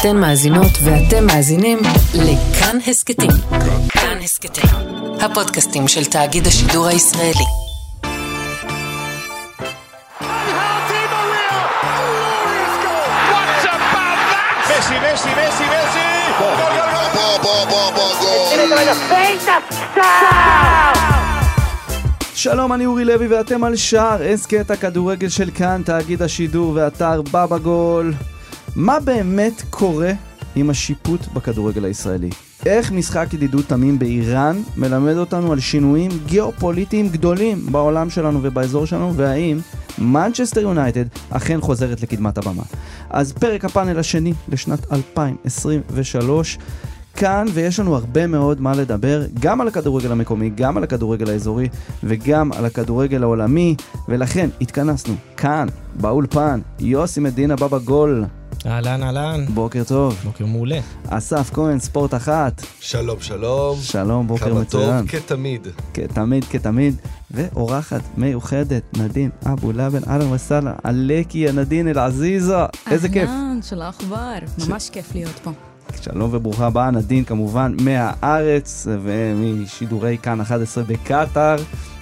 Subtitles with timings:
[0.00, 1.78] אתן מאזינות ואתם מאזינים
[2.14, 3.30] לכאן הסכתים.
[3.88, 4.70] כאן הסכתים,
[5.20, 7.44] הפודקאסטים של תאגיד השידור הישראלי.
[14.68, 16.06] Messi, Messi, Messi, Messi.
[16.40, 17.66] Gol, gol, gol.
[22.34, 27.58] שלום, אני אורי לוי ואתם על שער הסכת הכדורגל של כאן, תאגיד השידור ואתר בבא
[27.58, 28.14] גול.
[28.76, 30.12] מה באמת קורה
[30.56, 32.30] עם השיפוט בכדורגל הישראלי?
[32.66, 39.14] איך משחק ידידות תמים באיראן מלמד אותנו על שינויים גיאופוליטיים גדולים בעולם שלנו ובאזור שלנו,
[39.14, 39.58] והאם
[39.98, 42.62] מנצ'סטר יונייטד אכן חוזרת לקדמת הבמה.
[43.10, 46.58] אז פרק הפאנל השני לשנת 2023.
[47.14, 51.68] כאן, ויש לנו הרבה מאוד מה לדבר, גם על הכדורגל המקומי, גם על הכדורגל האזורי,
[52.04, 53.76] וגם על הכדורגל העולמי,
[54.08, 55.66] ולכן התכנסנו כאן,
[56.00, 58.24] באולפן, יוסי מדינה בבא גול.
[58.66, 59.44] אהלן, אהלן.
[59.54, 60.20] בוקר טוב.
[60.24, 60.78] בוקר מעולה.
[61.08, 62.62] אסף כהן, ספורט אחת.
[62.80, 63.78] שלום, שלום.
[63.80, 65.00] שלום, בוקר כמה מצוין.
[65.00, 65.68] טוב כתמיד.
[65.94, 66.94] כתמיד, כתמיד.
[67.30, 72.56] ואורחת מיוחדת, נדין אבו לבן, אהלן וסהלן, עלקי, נדין אל-עזיזה.
[72.90, 73.28] איזה כיף.
[73.28, 75.50] אהלן, שלום אכבר, ממש כיף להיות פה.
[76.00, 81.56] שלום וברוכה הבאה, נדין כמובן מהארץ ומשידורי כאן 11 בקטאר.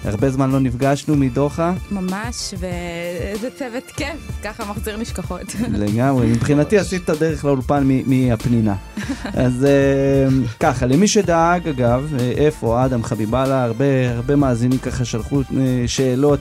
[0.04, 1.72] הרבה זמן לא נפגשנו מדוחה.
[1.90, 5.54] ממש, ואיזה צוות כיף, ככה מחזיר נשכחות.
[5.72, 8.74] לגמרי, מבחינתי עשית את הדרך לאולפן מהפנינה.
[9.34, 9.66] אז
[10.60, 15.42] ככה, למי שדאג, אגב, איפה אדם חביבאללה, הרבה, הרבה מאזינים ככה שלחו
[15.86, 16.40] שאלות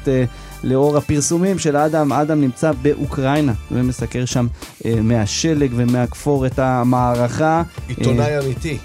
[0.64, 2.14] לאור הפרסומים של אדם.
[2.14, 4.48] אדם נמצא באוקראינה ומסקר שם
[4.86, 7.64] מהשלג ומהכפור את המערכה.
[7.88, 8.78] עיתונאי אמיתי.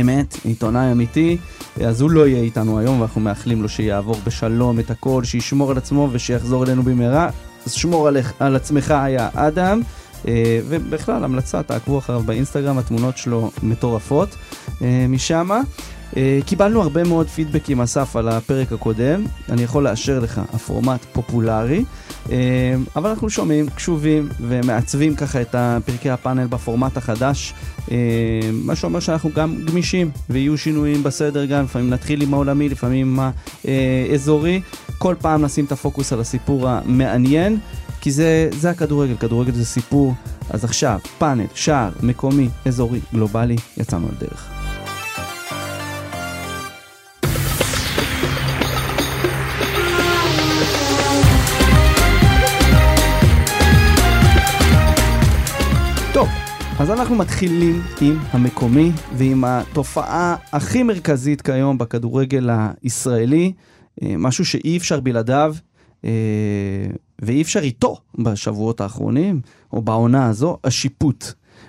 [0.00, 1.36] אמת, עיתונאי אמיתי.
[1.84, 5.76] אז הוא לא יהיה איתנו היום, ואנחנו מאחלים לו שיעבור בשלום את הכל, שישמור על
[5.76, 7.30] עצמו ושיחזור אלינו במהרה.
[7.66, 9.80] אז שמור על, על עצמך היה אדם.
[10.68, 14.36] ובכלל, המלצה, תעקבו אחריו באינסטגרם, התמונות שלו מטורפות
[15.08, 15.60] משמה.
[16.46, 19.24] קיבלנו הרבה מאוד פידבקים, אסף, על הפרק הקודם.
[19.48, 21.84] אני יכול לאשר לך, הפורמט פופולרי.
[22.96, 25.54] אבל אנחנו שומעים, קשובים ומעצבים ככה את
[25.84, 27.54] פרקי הפאנל בפורמט החדש.
[28.52, 33.30] מה שאומר שאנחנו גם גמישים, ויהיו שינויים בסדר גם, לפעמים נתחיל עם העולמי, לפעמים עם
[34.10, 34.60] האזורי.
[34.98, 37.58] כל פעם נשים את הפוקוס על הסיפור המעניין.
[38.00, 40.14] כי זה, זה הכדורגל, כדורגל זה סיפור.
[40.50, 44.14] אז עכשיו, פאנל, שער, מקומי, אזורי, גלובלי, יצאנו על
[56.80, 62.50] אז אנחנו מתחילים עם המקומי ועם התופעה הכי מרכזית כיום בכדורגל
[62.82, 63.52] הישראלי,
[64.02, 65.54] משהו שאי אפשר בלעדיו.
[67.22, 69.40] ואי אפשר איתו בשבועות האחרונים,
[69.72, 71.24] או בעונה הזו, השיפוט.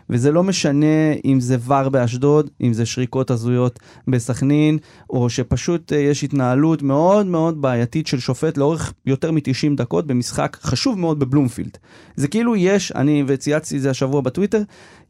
[0.09, 4.77] וזה לא משנה אם זה ור באשדוד, אם זה שריקות הזויות בסכנין,
[5.09, 11.00] או שפשוט יש התנהלות מאוד מאוד בעייתית של שופט לאורך יותר מ-90 דקות במשחק חשוב
[11.00, 11.77] מאוד בבלומפילד.
[12.16, 14.61] זה כאילו יש, אני וצייצתי את זה השבוע בטוויטר,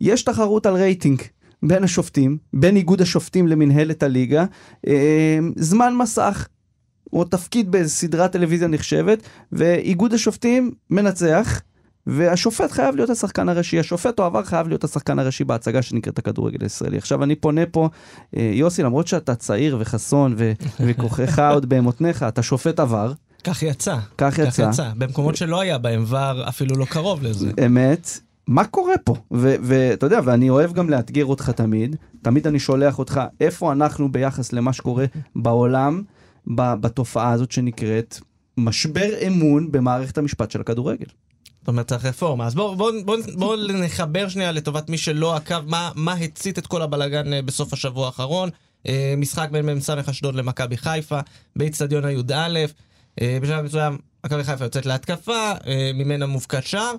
[0.02, 1.22] יש תחרות על רייטינג.
[1.64, 4.46] בין השופטים, בין איגוד השופטים למנהלת הליגה,
[4.88, 6.48] אה, זמן מסך,
[7.14, 9.20] או תפקיד באיזו סדרת טלוויזיה נחשבת,
[9.52, 11.62] ואיגוד השופטים מנצח,
[12.08, 13.80] והשופט חייב להיות השחקן הראשי.
[13.80, 16.98] השופט או עבר חייב להיות השחקן הראשי בהצגה שנקראת הכדורגל הישראלי.
[16.98, 17.90] עכשיו אני פונה פה,
[18.34, 20.52] יוסי, למרות שאתה צעיר וחסון ו-
[20.88, 23.14] וכוחך עוד במותניך, אתה שופט עבר.
[23.44, 23.98] כך יצא.
[24.18, 24.64] כך יצא.
[24.64, 24.92] כך יצא.
[24.98, 27.52] במקומות שלא היה בהם ור, אפילו לא קרוב לזה.
[27.66, 28.20] אמת.
[28.48, 29.16] מה קורה פה?
[29.32, 34.54] ואתה יודע, ואני אוהב גם לאתגר אותך תמיד, תמיד אני שולח אותך איפה אנחנו ביחס
[34.54, 36.04] למה שקורה בעולם.
[36.48, 38.18] בתופעה הזאת שנקראת
[38.58, 41.06] משבר אמון במערכת המשפט של הכדורגל.
[41.60, 42.46] זאת אומרת, צריך רפורמה.
[42.46, 46.68] אז בואו בוא, בוא, בוא נחבר שנייה לטובת מי שלא עקב, מה, מה הצית את
[46.68, 48.50] כל הבלגן בסוף השבוע האחרון.
[48.88, 51.20] אה, משחק בין מ"ס אשדוד למכבי חיפה,
[51.56, 52.66] באיצטדיון הי"א.
[53.22, 56.94] אה, בשלב מסוים מכבי חיפה יוצאת להתקפה, אה, ממנה מובקע שער.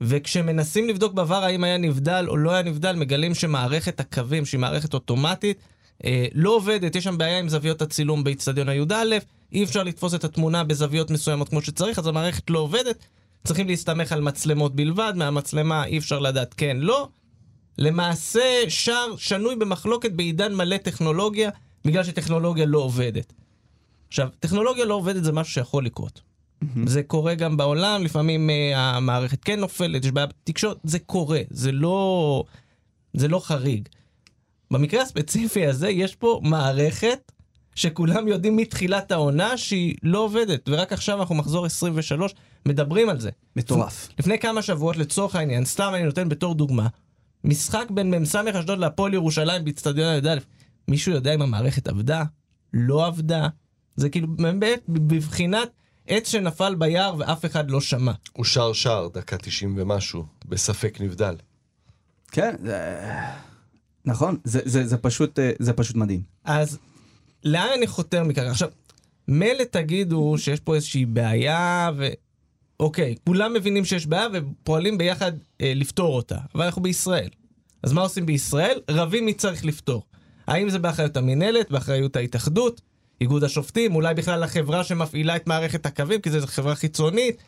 [0.00, 4.94] וכשמנסים לבדוק בעבר האם היה נבדל או לא היה נבדל, מגלים שמערכת הקווים, שהיא מערכת
[4.94, 5.58] אוטומטית,
[6.04, 9.18] אה, לא עובדת, יש שם בעיה עם זוויות הצילום באיצטדיון הי"א,
[9.52, 12.98] אי אפשר לתפוס את התמונה בזוויות מסוימות כמו שצריך, אז המערכת לא עובדת,
[13.44, 17.08] צריכים להסתמך על מצלמות בלבד, מהמצלמה אי אפשר לדעת כן, לא.
[17.78, 21.50] למעשה, שער שנוי במחלוקת בעידן מלא טכנולוגיה,
[21.84, 23.32] בגלל שטכנולוגיה לא עובדת.
[24.08, 26.20] עכשיו, טכנולוגיה לא עובדת זה משהו שיכול לקרות.
[26.64, 26.66] Mm-hmm.
[26.86, 31.72] זה קורה גם בעולם, לפעמים uh, המערכת כן נופלת, יש בעיה בתקשורת, זה קורה, זה
[31.72, 32.44] לא,
[33.12, 33.88] זה לא חריג.
[34.70, 37.32] במקרה הספציפי הזה יש פה מערכת
[37.74, 42.34] שכולם יודעים מתחילת העונה שהיא לא עובדת, ורק עכשיו אנחנו מחזור 23,
[42.66, 43.30] מדברים על זה.
[43.56, 44.08] מטורף.
[44.18, 46.88] לפני כמה שבועות לצורך העניין, סתם אני נותן בתור דוגמה,
[47.44, 50.38] משחק בין מ"ס אשדוד להפועל ירושלים באיצטדיון י"א,
[50.88, 52.24] מישהו יודע אם המערכת עבדה?
[52.72, 53.48] לא עבדה?
[53.96, 55.68] זה כאילו באמת בבחינת
[56.06, 58.12] עץ שנפל ביער ואף אחד לא שמע.
[58.32, 61.34] הוא שר שר, דקה 90 ומשהו, בספק נבדל.
[62.32, 63.00] כן, זה...
[64.04, 66.22] נכון, זה, זה, זה, פשוט, אה, זה פשוט מדהים.
[66.44, 66.78] אז
[67.44, 68.42] לאן אני חותר מכך?
[68.42, 68.68] עכשיו,
[69.28, 72.08] מילא תגידו שיש פה איזושהי בעיה, ו...
[72.80, 77.28] אוקיי, כולם מבינים שיש בעיה ופועלים ביחד אה, לפתור אותה, אבל אנחנו בישראל.
[77.82, 78.80] אז מה עושים בישראל?
[78.90, 80.02] רבים מי צריך לפתור.
[80.46, 82.80] האם זה באחריות המינהלת, באחריות ההתאחדות,
[83.20, 87.42] איגוד השופטים, אולי בכלל החברה שמפעילה את מערכת הקווים, כי זו חברה חיצונית.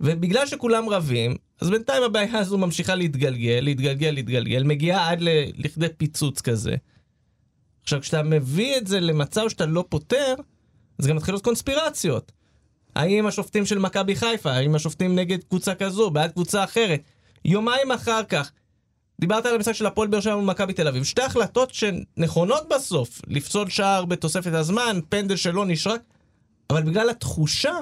[0.00, 5.18] ובגלל שכולם רבים, אז בינתיים הבעיה הזו ממשיכה להתגלגל, להתגלגל, להתגלגל, מגיעה עד.
[5.56, 6.76] לכדי פיצוץ כזה.
[7.82, 10.34] עכשיו, כשאתה מביא את זה למצב שאתה לא פותר,
[10.98, 12.32] אז גם מתחילות קונספירציות.
[12.96, 17.00] האם השופטים של מכבי חיפה, האם השופטים נגד קבוצה כזו, בעד קבוצה אחרת.
[17.44, 18.52] יומיים אחר כך,
[19.22, 21.04] דיברת על המשחק של הפועל באר שבע מול מכבי תל אביב.
[21.04, 26.00] שתי החלטות שנכונות בסוף, לפסול שער בתוספת הזמן, פנדל שלא נשרק,
[26.70, 27.72] אבל בגלל התחושה,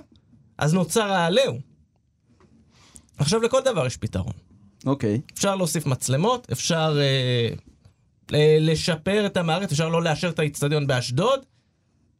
[0.58, 1.58] אז נוצר העליהו.
[3.18, 4.32] עכשיו לכל דבר יש פתרון.
[4.86, 5.20] אוקיי.
[5.34, 7.48] אפשר להוסיף מצלמות, אפשר אה,
[8.34, 11.40] אה, לשפר את המערכת, אפשר לא לאשר את האיצטדיון באשדוד,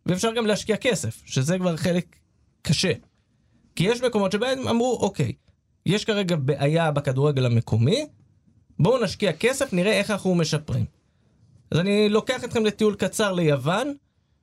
[0.07, 2.17] ואפשר גם להשקיע כסף, שזה כבר חלק
[2.63, 2.93] קשה.
[3.77, 5.33] כי יש מקומות שבהם אמרו, אוקיי,
[5.87, 8.07] יש כרגע בעיה בכדורגל המקומי,
[8.81, 10.85] בואו נשקיע כסף, נראה איך אנחנו משפרים.
[11.71, 13.95] אז אני לוקח אתכם לטיול קצר ליוון.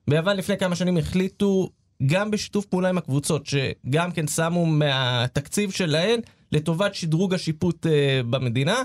[0.09, 1.69] ביוון לפני כמה שנים החליטו,
[2.05, 6.19] גם בשיתוף פעולה עם הקבוצות, שגם כן שמו מהתקציב שלהן
[6.51, 7.89] לטובת שדרוג השיפוט uh,
[8.29, 8.83] במדינה,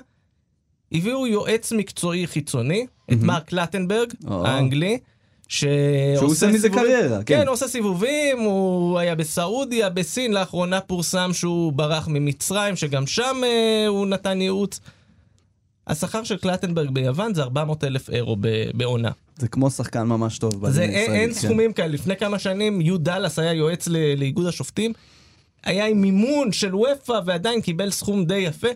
[0.92, 4.98] הביאו יועץ מקצועי חיצוני, את מרק לטנברג, האנגלי.
[5.48, 7.38] שהוא עושה מזה קריירה, כן.
[7.38, 13.36] כן, הוא עושה סיבובים, הוא היה בסעודיה, בסין, לאחרונה פורסם שהוא ברח ממצרים, שגם שם
[13.42, 14.80] uh, הוא נתן ייעוץ.
[15.86, 18.36] השכר של קלטנברג ביוון זה 400 אלף אירו
[18.74, 19.10] בעונה.
[19.36, 20.70] זה כמו שחקן ממש טוב.
[20.70, 21.34] זה אין, אין כן.
[21.34, 21.88] סכומים כאלה.
[21.88, 24.92] לפני כמה שנים יו דאלאס היה יועץ ל, לאיגוד השופטים,
[25.64, 28.68] היה עם מימון של וופא ועדיין קיבל סכום די יפה,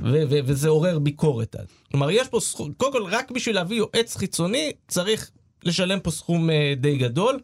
[0.00, 1.56] ו- ו- וזה עורר ביקורת.
[1.90, 5.30] כלומר, יש פה סכום, קודם כל רק בשביל להביא יועץ חיצוני צריך
[5.64, 7.38] לשלם פה סכום uh, די גדול.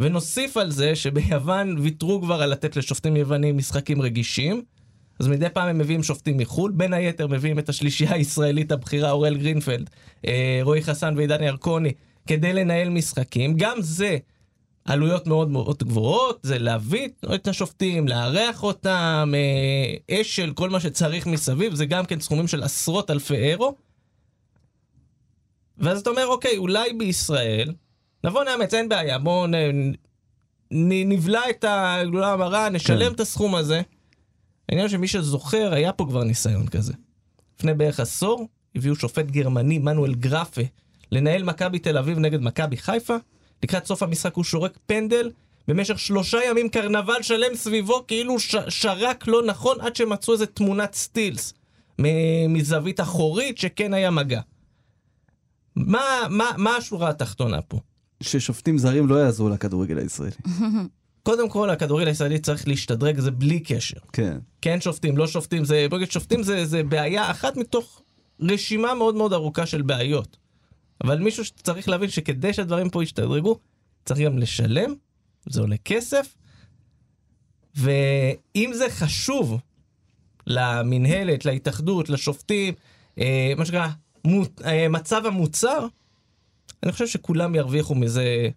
[0.00, 4.62] ונוסיף על זה שביוון ויתרו כבר על לתת לשופטים יוונים משחקים רגישים.
[5.18, 9.36] אז מדי פעם הם מביאים שופטים מחו"ל, בין היתר מביאים את השלישייה הישראלית הבכירה אוראל
[9.36, 9.90] גרינפלד,
[10.26, 11.92] אה, רועי חסן ועידן ירקוני,
[12.26, 13.54] כדי לנהל משחקים.
[13.56, 14.18] גם זה
[14.84, 21.26] עלויות מאוד מאוד גבוהות, זה להביא את השופטים, לארח אותם, אה, אשל, כל מה שצריך
[21.26, 23.74] מסביב, זה גם כן סכומים של עשרות אלפי אירו.
[25.78, 27.72] ואז אתה אומר, אוקיי, אולי בישראל,
[28.24, 29.46] נבוא נאמץ, אין בעיה, בואו
[30.70, 33.14] נבלע את הגלולה המרה, נשלם כן.
[33.14, 33.82] את הסכום הזה.
[34.68, 36.92] העניין שמי שזוכר, היה פה כבר ניסיון כזה.
[37.58, 40.62] לפני בערך עשור, הביאו שופט גרמני, מנואל גרפה,
[41.12, 43.16] לנהל מכבי תל אביב נגד מכבי חיפה.
[43.62, 45.30] לקראת סוף המשחק הוא שורק פנדל,
[45.68, 50.94] במשך שלושה ימים קרנבל שלם סביבו, כאילו ש- שרק לא נכון, עד שמצאו איזה תמונת
[50.94, 51.54] סטילס
[52.48, 54.40] מזווית אחורית שכן היה מגע.
[55.76, 56.00] מה,
[56.30, 57.78] מה, מה השורה התחתונה פה?
[58.22, 60.36] ששופטים זרים לא יעזרו לכדורגל הישראלי.
[61.28, 63.96] קודם כל, הכדורגל הישראלי צריך להשתדרג, זה בלי קשר.
[64.12, 64.38] כן.
[64.62, 68.02] כן שופטים, לא שופטים, זה, שופטים זה, זה בעיה אחת מתוך
[68.40, 70.36] רשימה מאוד מאוד ארוכה של בעיות.
[71.04, 73.58] אבל מישהו שצריך להבין שכדי שהדברים פה ישתדרגו,
[74.04, 74.94] צריך גם לשלם,
[75.46, 76.34] זה עולה כסף,
[77.74, 79.60] ואם זה חשוב
[80.46, 82.74] למינהלת, להתאחדות, לשופטים,
[83.18, 83.88] אה, מה שנקרא,
[84.64, 85.86] אה, מצב המוצר,
[86.82, 88.48] אני חושב שכולם ירוויחו מזה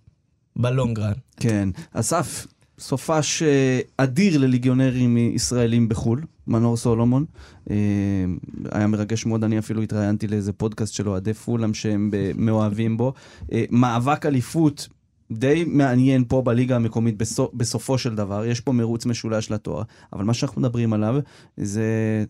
[0.56, 1.14] בלונגרן.
[1.40, 1.70] כן.
[1.94, 2.48] אסף,
[2.82, 7.26] סופש אה, אדיר לליגיונרים ישראלים בחו"ל, מנור סולומון.
[7.70, 7.76] אה,
[8.72, 13.14] היה מרגש מאוד, אני אפילו התראיינתי לאיזה פודקאסט של אוהדי פולאם שהם מאוהבים בו.
[13.52, 14.88] אה, מאבק אליפות
[15.32, 19.84] די מעניין פה בליגה המקומית בסוף, בסופו של דבר, יש פה מרוץ משולש לתואר,
[20.14, 21.16] אבל מה שאנחנו מדברים עליו
[21.58, 21.86] זה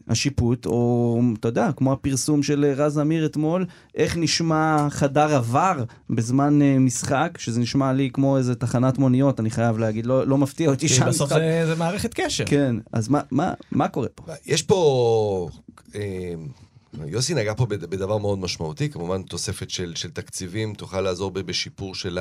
[0.07, 3.65] השיפוט, או אתה יודע, כמו הפרסום של רז אמיר אתמול,
[3.95, 9.49] איך נשמע חדר עבר בזמן uh, משחק, שזה נשמע לי כמו איזה תחנת מוניות, אני
[9.49, 11.07] חייב להגיד, לא, לא מפתיע אותי שם.
[11.07, 12.43] בסוף זה, זה מערכת קשר.
[12.47, 14.23] כן, אז מה, מה, מה קורה פה?
[14.45, 15.49] יש פה...
[15.95, 16.33] אה...
[17.05, 22.19] יוסי נגע פה בדבר מאוד משמעותי, כמובן תוספת של, של תקציבים תוכל לעזור בשיפור של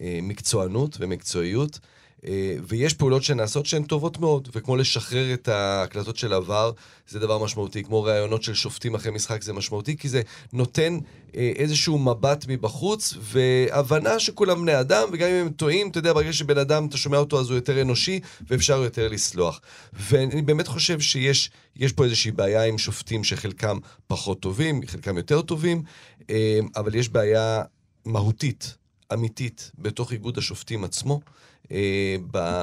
[0.00, 1.78] המקצוענות ומקצועיות.
[2.26, 6.72] אה, ויש פעולות שנעשות שהן טובות מאוד, וכמו לשחרר את ההקלטות של עבר,
[7.08, 10.98] זה דבר משמעותי, כמו ראיונות של שופטים אחרי משחק זה משמעותי, כי זה נותן
[11.36, 16.32] אה, איזשהו מבט מבחוץ, והבנה שכולם בני אדם, וגם אם הם טועים, אתה יודע, ברגע
[16.32, 19.60] שבן אדם, אתה שומע אותו, אז הוא יותר אנושי, ואפשר יותר לסלוח.
[19.92, 21.50] ואני באמת חושב שיש
[21.94, 25.82] פה איזושהי בעיה עם שופטים שחלקם פחות טובים, חלקם יותר טובים,
[26.30, 27.62] אה, אבל יש בעיה
[28.04, 28.76] מהותית,
[29.12, 31.20] אמיתית, בתוך איגוד השופטים עצמו.
[31.72, 32.16] אה,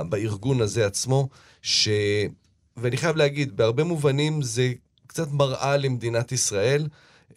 [0.09, 1.29] בארגון הזה עצמו,
[1.61, 1.89] ש...
[2.77, 4.73] ואני חייב להגיד, בהרבה מובנים זה
[5.07, 6.87] קצת מראה למדינת ישראל,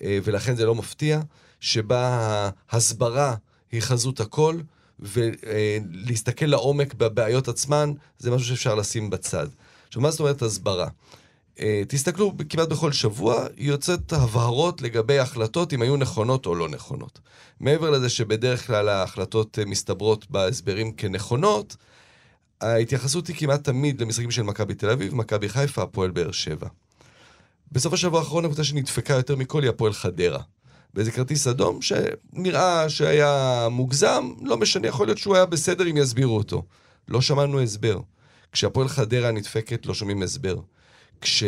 [0.02, 1.20] אה, ולכן זה לא מפתיע,
[1.60, 3.34] שבה ההסברה
[3.72, 4.60] היא חזות הכל,
[4.98, 9.46] ולהסתכל לעומק בבעיות עצמן, זה משהו שאפשר לשים בצד.
[9.88, 10.88] עכשיו, מה זאת אומרת הסברה?
[11.60, 17.20] אה, תסתכלו, כמעט בכל שבוע יוצאת הבהרות לגבי החלטות, אם היו נכונות או לא נכונות.
[17.60, 21.76] מעבר לזה שבדרך כלל ההחלטות אה, מסתברות בהסברים כנכונות,
[22.60, 26.68] ההתייחסות היא כמעט תמיד למשחקים של מכבי תל אביב, מכבי חיפה, הפועל באר שבע.
[27.72, 30.40] בסוף השבוע האחרון הקבוצה שנדפקה יותר מכל היא הפועל חדרה.
[30.94, 36.36] באיזה כרטיס אדום שנראה שהיה מוגזם, לא משנה, יכול להיות שהוא היה בסדר אם יסבירו
[36.36, 36.62] אותו.
[37.08, 38.00] לא שמענו הסבר.
[38.52, 40.56] כשהפועל חדרה נדפקת לא שומעים הסבר.
[41.20, 41.44] כש...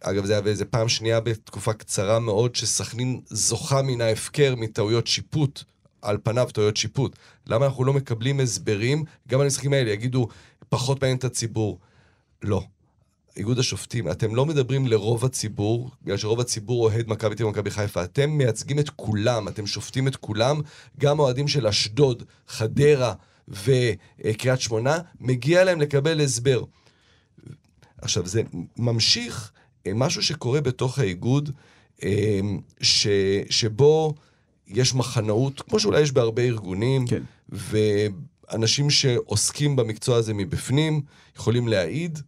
[0.00, 5.62] אגב, זה היה באיזה פעם שנייה בתקופה קצרה מאוד, שסכנין זוכה מן ההפקר מטעויות שיפוט,
[6.02, 7.16] על פניו טעויות שיפוט.
[7.46, 10.28] למה אנחנו לא מקבלים הסברים, גם על המשחקים האלה, יגידו,
[10.68, 11.78] פחות מעניין את הציבור.
[12.42, 12.62] לא.
[13.36, 18.04] איגוד השופטים, אתם לא מדברים לרוב הציבור, בגלל שרוב הציבור אוהד מכבי תל ומכבי חיפה.
[18.04, 20.60] אתם מייצגים את כולם, אתם שופטים את כולם,
[21.00, 23.14] גם אוהדים של אשדוד, חדרה
[23.48, 26.62] וקריית שמונה, מגיע להם לקבל הסבר.
[28.02, 28.42] עכשיו, זה
[28.76, 29.52] ממשיך
[29.86, 31.50] אה, משהו שקורה בתוך האיגוד,
[32.02, 32.40] אה,
[32.80, 33.06] ש,
[33.50, 34.14] שבו
[34.66, 37.22] יש מחנאות, כמו שאולי יש בהרבה ארגונים, כן.
[37.48, 41.00] ואנשים שעוסקים במקצוע הזה מבפנים
[41.36, 42.18] יכולים להעיד,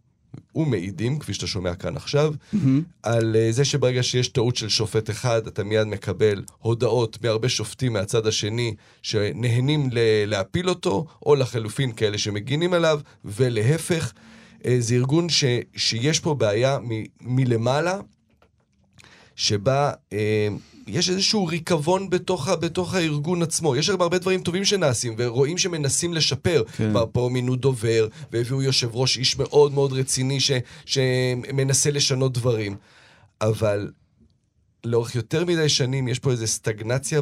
[0.55, 2.57] ומעידים, כפי שאתה שומע כאן עכשיו, mm-hmm.
[3.03, 7.93] על אה, זה שברגע שיש טעות של שופט אחד, אתה מיד מקבל הודעות מהרבה שופטים
[7.93, 9.89] מהצד השני שנהנים
[10.25, 14.13] להפיל אותו, או לחלופין כאלה שמגינים עליו, ולהפך.
[14.65, 15.43] אה, זה ארגון ש,
[15.75, 16.89] שיש פה בעיה מ,
[17.21, 17.99] מלמעלה,
[19.35, 20.47] שבה אה,
[20.87, 23.75] יש איזשהו ריקבון בתוך, בתוך הארגון עצמו.
[23.75, 26.63] יש הרבה דברים טובים שנעשים, ורואים שמנסים לשפר.
[26.77, 26.93] כן.
[27.11, 30.51] פה מינו דובר, והביאו יושב ראש איש מאוד מאוד רציני ש,
[30.85, 32.75] שמנסה לשנות דברים.
[33.41, 33.91] אבל
[34.83, 37.21] לאורך יותר מדי שנים יש פה איזו סטגנציה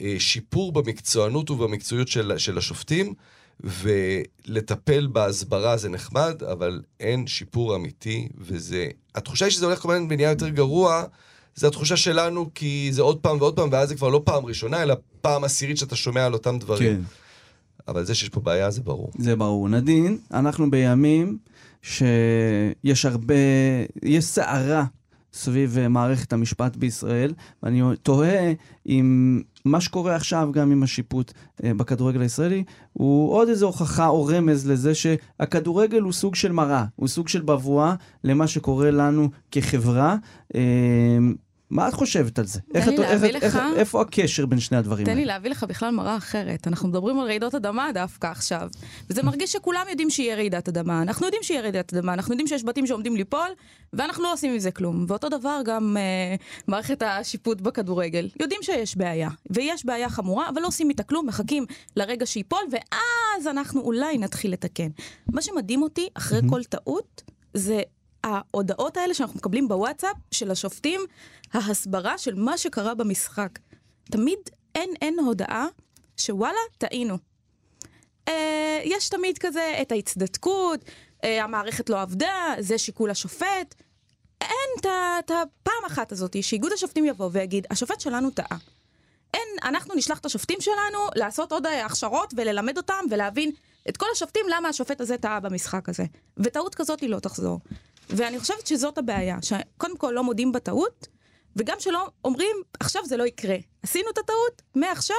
[0.00, 3.14] בשיפור במקצוענות ובמקצועיות של, של השופטים.
[3.60, 8.86] ולטפל בהסברה זה נחמד, אבל אין שיפור אמיתי, וזה...
[9.14, 11.04] התחושה היא שזה הולך כל הזמן ונהיה יותר גרוע,
[11.54, 14.82] זה התחושה שלנו, כי זה עוד פעם ועוד פעם, ואז זה כבר לא פעם ראשונה,
[14.82, 16.96] אלא פעם עשירית שאתה שומע על אותם דברים.
[16.96, 17.02] כן.
[17.88, 19.10] אבל זה שיש פה בעיה, זה ברור.
[19.18, 19.68] זה ברור.
[19.68, 21.38] נדין, אנחנו בימים
[21.82, 23.34] שיש הרבה,
[24.02, 24.84] יש סערה
[25.32, 27.32] סביב אה, מערכת המשפט בישראל,
[27.62, 28.52] ואני תוהה
[28.86, 31.32] אם מה שקורה עכשיו גם עם השיפוט
[31.64, 36.84] אה, בכדורגל הישראלי, הוא עוד איזו הוכחה או רמז לזה שהכדורגל הוא סוג של מראה,
[36.96, 37.94] הוא סוג של בבואה
[38.24, 40.16] למה שקורה לנו כחברה.
[41.74, 42.60] מה את חושבת על זה?
[42.74, 43.42] איך את, איך, לך...
[43.42, 45.14] איך, איפה הקשר בין שני הדברים האלה?
[45.14, 46.66] תן לי להביא לך בכלל מראה אחרת.
[46.66, 48.68] אנחנו מדברים על רעידות אדמה דווקא עכשיו,
[49.10, 51.02] וזה מרגיש שכולם יודעים שיהיה רעידת אדמה.
[51.02, 53.48] אנחנו יודעים שיהיה רעידת אדמה, אנחנו יודעים שיש בתים שעומדים ליפול,
[53.92, 55.04] ואנחנו לא עושים עם זה כלום.
[55.08, 58.28] ואותו דבר גם אה, מערכת השיפוט בכדורגל.
[58.40, 61.66] יודעים שיש בעיה, ויש בעיה חמורה, אבל לא עושים איתה כלום, מחכים
[61.96, 64.88] לרגע שיפול, ואז אנחנו אולי נתחיל לתקן.
[65.32, 67.22] מה שמדהים אותי, אחרי כל טעות,
[67.54, 67.80] זה
[68.24, 71.00] ההודעות האלה שאנחנו מקבלים בוואטסאפ של השופטים,
[71.52, 73.58] ההסברה של מה שקרה במשחק.
[74.04, 74.38] תמיד
[74.74, 75.66] אין אין הודעה
[76.16, 77.18] שוואלה, טעינו.
[78.28, 80.80] אה, יש תמיד כזה את ההצדקות,
[81.24, 83.74] אה, המערכת לא עבדה, זה שיקול השופט.
[84.40, 88.58] אין את הפעם אחת הזאת שאיגוד השופטים יבוא ויגיד, השופט שלנו טעה.
[89.34, 93.50] אין, אנחנו נשלח את השופטים שלנו לעשות עוד הכשרות וללמד אותם ולהבין
[93.88, 96.04] את כל השופטים למה השופט הזה טעה במשחק הזה.
[96.36, 97.60] וטעות כזאת היא לא תחזור.
[98.10, 101.08] ואני חושבת שזאת הבעיה, שקודם כל לא מודים בטעות,
[101.56, 103.56] וגם שלא אומרים, עכשיו זה לא יקרה.
[103.82, 105.16] עשינו את הטעות, מעכשיו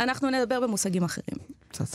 [0.00, 1.36] אנחנו נדבר במושגים אחרים.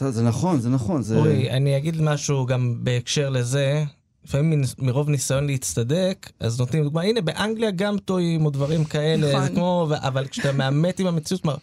[0.09, 1.01] זה נכון, זה נכון.
[1.01, 1.17] זה...
[1.17, 3.83] אורי, אני אגיד משהו גם בהקשר לזה.
[4.25, 9.43] לפעמים מרוב ניסיון להצטדק, אז נותנים דוגמה, הנה באנגליה גם טועים או דברים כאלה, נכון.
[9.43, 11.57] זה כמו, אבל כשאתה מאמת עם המציאות, כלומר,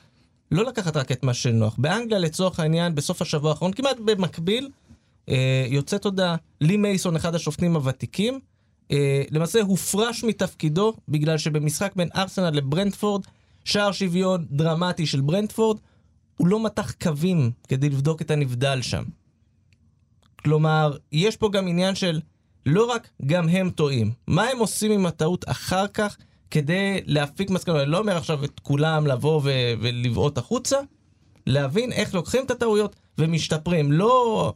[0.50, 1.74] לא לקחת רק את מה שנוח.
[1.78, 4.68] באנגליה לצורך העניין, בסוף השבוע האחרון, כמעט במקביל,
[5.68, 8.40] יוצאת הודעה, לי מייסון, אחד השופטים הוותיקים,
[8.92, 13.22] אה, למעשה הופרש מתפקידו בגלל שבמשחק בין ארסנל לברנדפורד,
[13.64, 15.78] שער שוויון דרמטי של ברנדפורד,
[16.36, 19.04] הוא לא מתח קווים כדי לבדוק את הנבדל שם.
[20.44, 22.20] כלומר, יש פה גם עניין של
[22.66, 26.16] לא רק גם הם טועים, מה הם עושים עם הטעות אחר כך
[26.50, 27.80] כדי להפיק מסקנות.
[27.82, 30.76] אני לא אומר עכשיו את כולם לבוא ו- ולבעוט החוצה,
[31.46, 33.92] להבין איך לוקחים את הטעויות ומשתפרים.
[33.92, 34.52] לא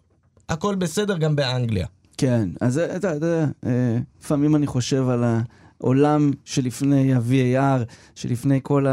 [0.48, 1.86] הכל בסדר גם באנגליה.
[2.18, 7.84] כן, אז אתה יודע, אה, לפעמים אני חושב על העולם שלפני ה-VAR,
[8.14, 8.86] שלפני כל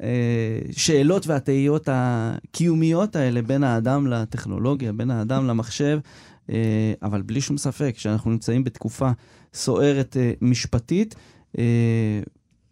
[0.00, 5.98] השאלות והתהיות הקיומיות האלה בין האדם לטכנולוגיה, בין האדם למחשב,
[6.50, 9.10] אה, אבל בלי שום ספק שאנחנו נמצאים בתקופה
[9.54, 11.14] סוערת אה, משפטית,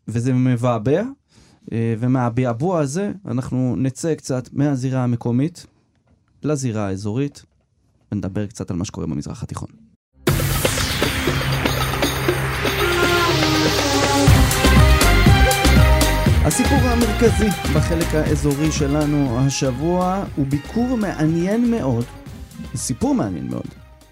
[0.09, 1.03] וזה מבעבע,
[1.73, 5.67] ומהביעבוע הזה אנחנו נצא קצת מהזירה המקומית
[6.43, 7.45] לזירה האזורית.
[8.13, 9.69] ונדבר קצת על מה שקורה במזרח התיכון.
[16.45, 22.05] הסיפור המרכזי בחלק האזורי שלנו השבוע הוא ביקור מעניין מאוד,
[22.75, 23.67] סיפור מעניין מאוד,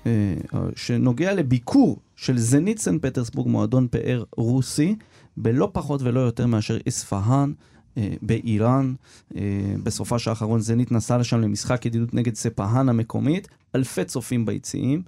[0.06, 0.34] אה,
[0.76, 4.96] שנוגע לביקור של זנית סן פטרסבורג, מועדון פאר רוסי,
[5.36, 7.52] בלא פחות ולא יותר מאשר אספהאן,
[7.96, 8.94] אה, באיראן.
[9.36, 9.40] אה,
[9.82, 13.48] בסופש האחרון זנית נסע לשם למשחק ידידות נגד ספהאן המקומית.
[13.74, 15.02] אלפי צופים ביציעים.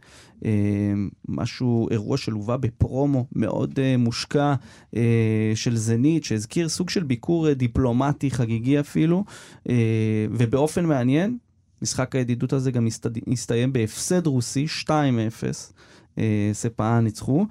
[0.45, 0.51] אה,
[1.29, 4.55] משהו, אירוע שלווה בפרומו מאוד מושקע
[5.55, 9.25] של זנית, שהזכיר סוג של ביקור דיפלומטי חגיגי אפילו.
[10.31, 11.39] ובאופן מעניין,
[11.83, 12.87] משחק הידידות הזה גם
[13.33, 14.91] הסתיים בהפסד רוסי 2-0.
[16.53, 17.47] ספהאן ניצחו,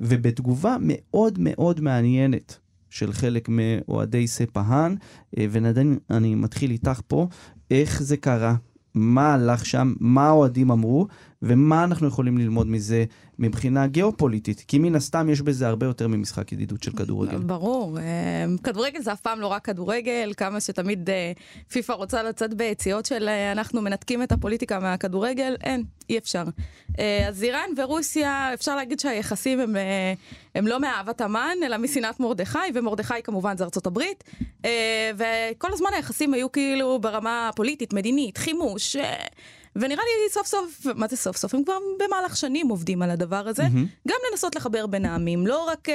[0.00, 2.58] ובתגובה מאוד מאוד מעניינת
[2.90, 4.94] של חלק מאוהדי ספהאן,
[5.38, 7.28] אה, ונדן, אני מתחיל איתך פה,
[7.70, 8.56] איך זה קרה,
[8.98, 11.06] מה הלך שם, מה האוהדים אמרו,
[11.42, 13.04] ומה אנחנו יכולים ללמוד מזה
[13.38, 17.38] מבחינה גיאופוליטית, כי מן הסתם יש בזה הרבה יותר ממשחק ידידות של כדורגל.
[17.38, 21.32] ברור, אה, כדורגל זה אף פעם לא רק כדורגל, כמה שתמיד אה,
[21.72, 26.44] פיפ"א רוצה לצאת ביציאות של אנחנו מנתקים את הפוליטיקה מהכדורגל, אין, אי אפשר.
[27.28, 29.76] אז איראן ורוסיה, אפשר להגיד שהיחסים הם,
[30.54, 34.24] הם לא מאהבת המן, אלא משנאת מרדכי, ומרדכי כמובן זה ארצות הברית,
[35.16, 38.96] וכל הזמן היחסים היו כאילו ברמה פוליטית, מדינית, חימוש.
[39.76, 41.54] ונראה לי סוף סוף, מה זה סוף סוף?
[41.54, 43.62] הם כבר במהלך שנים עובדים על הדבר הזה.
[43.62, 44.08] Mm-hmm.
[44.08, 45.92] גם לנסות לחבר בין העמים, לא רק uh,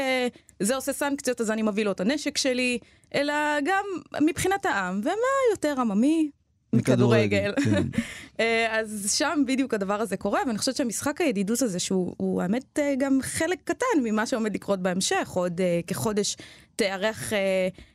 [0.59, 2.79] זה עושה סנקציות אז אני מביא לו את הנשק שלי,
[3.15, 3.33] אלא
[3.65, 3.85] גם
[4.21, 4.99] מבחינת העם.
[5.03, 5.13] ומה
[5.51, 6.31] יותר עממי
[6.73, 7.53] מכדורגל.
[7.63, 7.83] כן.
[8.39, 12.93] אה, אז שם בדיוק הדבר הזה קורה, ואני חושבת שהמשחק הידידות הזה, שהוא האמת אה,
[12.97, 16.37] גם חלק קטן ממה שעומד לקרות בהמשך, עוד uh, כחודש
[16.75, 17.33] תארך...
[17.33, 17.92] Uh,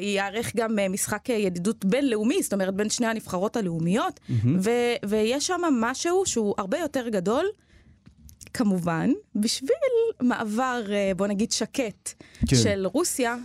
[0.00, 4.46] ייערך גם משחק ידידות בינלאומי, זאת אומרת בין שני הנבחרות הלאומיות, mm-hmm.
[4.62, 7.46] ו- ויש שם משהו שהוא הרבה יותר גדול,
[8.54, 9.70] כמובן, בשביל
[10.20, 10.82] מעבר,
[11.16, 12.12] בוא נגיד, שקט
[12.48, 12.56] כן.
[12.56, 13.36] של רוסיה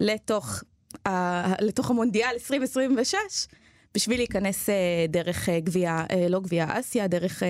[0.00, 0.62] לתוך
[1.60, 3.16] לתוך המונדיאל 2026,
[3.94, 4.74] בשביל להיכנס אה,
[5.08, 7.42] דרך אה, גביע, אה, לא גביע אסיה, דרך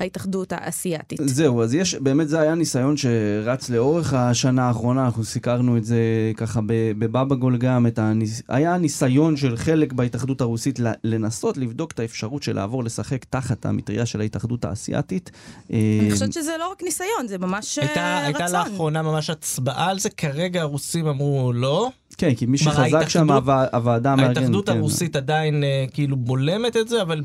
[0.00, 1.20] ההתאחדות האסייתית.
[1.24, 5.96] זהו, אז יש, באמת זה היה ניסיון שרץ לאורך השנה האחרונה, אנחנו סיקרנו את זה
[6.36, 8.42] ככה בבבא גול גם, הניס...
[8.48, 14.06] היה ניסיון של חלק בהתאחדות הרוסית לנסות לבדוק את האפשרות של לעבור לשחק תחת המטריה
[14.06, 15.30] של ההתאחדות האסייתית.
[15.70, 18.42] אני חושבת שזה לא רק ניסיון, זה ממש הייתה, רצון.
[18.42, 21.90] הייתה לאחרונה ממש הצבעה על זה, כרגע הרוסים אמרו לא.
[22.14, 23.30] כן, כי מי שחזק שם
[23.72, 24.36] הוועדה המארגנת.
[24.36, 24.76] ההתאחדות כן.
[24.76, 27.22] הרוסית עדיין uh, כאילו בולמת את זה, אבל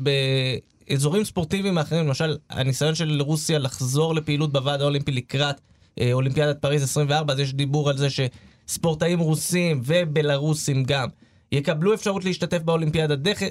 [0.88, 6.82] באזורים ספורטיביים אחרים, למשל הניסיון של רוסיה לחזור לפעילות בוועד האולימפי לקראת uh, אולימפיאדת פריז
[6.82, 11.08] 24, אז יש דיבור על זה שספורטאים רוסים ובלרוסים גם
[11.52, 13.42] יקבלו אפשרות להשתתף באולימפיאדה דרך,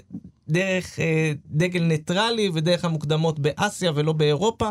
[0.49, 1.01] דרך uh,
[1.45, 4.69] דגל ניטרלי ודרך המוקדמות באסיה ולא באירופה.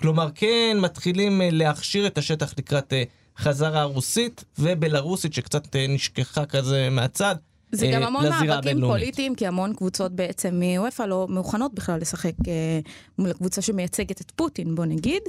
[0.00, 2.92] כלומר, כן מתחילים להכשיר את השטח לקראת...
[3.38, 7.34] חזרה רוסית ובלרוסית שקצת אה, נשכחה כזה מהצד.
[7.72, 12.32] זה גם אה, המון מאבקים פוליטיים, כי המון קבוצות בעצם מוופא לא מוכנות בכלל לשחק
[12.48, 12.80] אה,
[13.18, 15.22] מול הקבוצה שמייצגת את פוטין, בוא נגיד.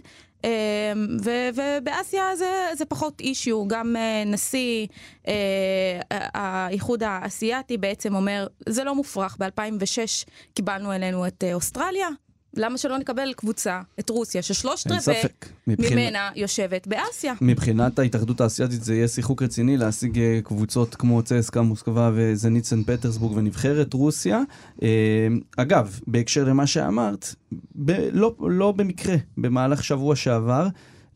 [0.45, 4.87] אה, ו- ובאסיה זה, זה פחות אישיו, גם אה, נשיא
[5.27, 12.07] אה, האיחוד האסייתי בעצם אומר, זה לא מופרך, ב-2006 קיבלנו אלינו את אוסטרליה,
[12.55, 15.23] למה שלא נקבל קבוצה, את רוסיה, ששלושת רבעי
[15.67, 17.33] ממנה יושבת באסיה?
[17.41, 22.83] מבחינת ההתאחדות האסייתית זה יהיה שיחוק רציני להשיג אה, קבוצות כמו צסקה מוסקבה וזנית סן
[22.83, 24.41] פטרסבורג ונבחרת רוסיה.
[24.83, 27.35] אה, אגב, בהקשר למה שאמרת,
[27.75, 30.67] ב- לא, לא במקרה, במהלך שבוע שעבר,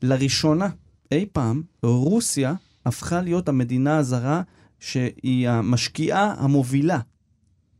[0.01, 0.69] לראשונה
[1.11, 2.53] אי פעם, רוסיה
[2.85, 4.41] הפכה להיות המדינה הזרה
[4.79, 6.99] שהיא המשקיעה המובילה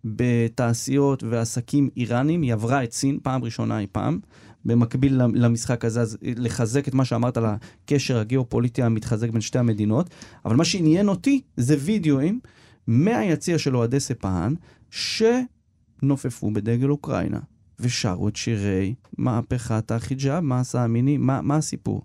[0.05, 4.19] בתעשיות ועסקים איראנים, היא עברה את סין פעם ראשונה אי פעם.
[4.65, 10.09] במקביל למשחק הזה, אז לחזק את מה שאמרת על הקשר הגיאופוליטי המתחזק בין שתי המדינות.
[10.45, 12.39] אבל מה שעניין אותי זה וידאוים
[12.87, 14.53] מהיציע של אוהדי ספהאן,
[14.91, 17.39] שנופפו בדגל אוקראינה.
[17.79, 22.01] ושרו את שירי מהפכת החיג'אב, מה עשה המיני, מה, מה הסיפור?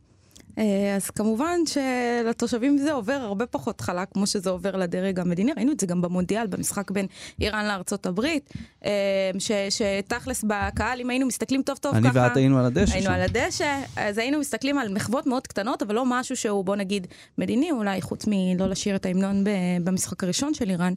[0.59, 5.53] אה, אז כמובן שלתושבים זה עובר הרבה פחות חלק כמו שזה עובר לדרג המדיני.
[5.53, 7.07] ראינו את זה גם במונדיאל, במשחק בין
[7.41, 8.53] איראן לארצות הברית,
[8.85, 9.31] אה,
[9.71, 12.21] שתכלס בקהל, אם היינו מסתכלים טוב טוב אני ככה...
[12.21, 13.13] ואת היינו על הדשא היינו שם.
[13.13, 17.07] על הדשא, אז היינו מסתכלים על מחוות מאוד קטנות, אבל לא משהו שהוא, בוא נגיד,
[17.39, 19.45] מדיני, אולי חוץ מלא לשיר את ההמנון
[19.85, 20.93] במשחק הראשון של איראן.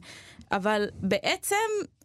[0.52, 1.56] אבל בעצם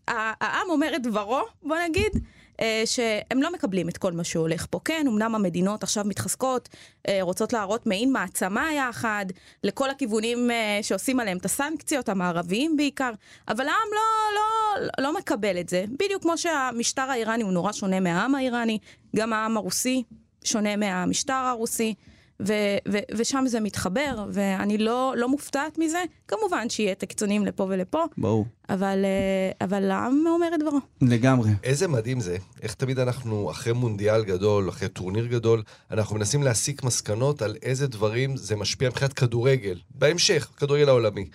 [0.08, 2.12] העם אומר את דברו, בוא נגיד.
[2.60, 4.80] אה, שהם לא מקבלים את כל מה שהולך פה.
[4.86, 6.70] כן, אמנם המדינות עכשיו מתחזקות,
[7.08, 9.26] אה, רוצות להראות מעין מעצמה יחד,
[9.64, 13.12] לכל הכיוונים אה, שעושים עליהם את הסנקציות, המערביים בעיקר,
[13.48, 15.86] אבל העם לא, לא, לא מקבל את זה.
[16.00, 18.78] בדיוק כמו שהמשטר האיראני הוא נורא שונה מהעם האיראני,
[19.16, 20.04] גם העם הרוסי
[20.44, 21.94] שונה מהמשטר הרוסי.
[22.42, 26.04] ו- ו- ושם זה מתחבר, ואני לא, לא מופתעת מזה.
[26.28, 30.80] כמובן שיהיה את הקיצונים לפה ולפה, ברור, אבל, אה, אבל העם אומר את דברו.
[31.02, 31.52] לגמרי.
[31.64, 36.84] איזה מדהים זה, איך תמיד אנחנו, אחרי מונדיאל גדול, אחרי טורניר גדול, אנחנו מנסים להסיק
[36.84, 39.80] מסקנות על איזה דברים זה משפיע מבחינת כדורגל.
[39.90, 41.26] בהמשך, כדורגל העולמי.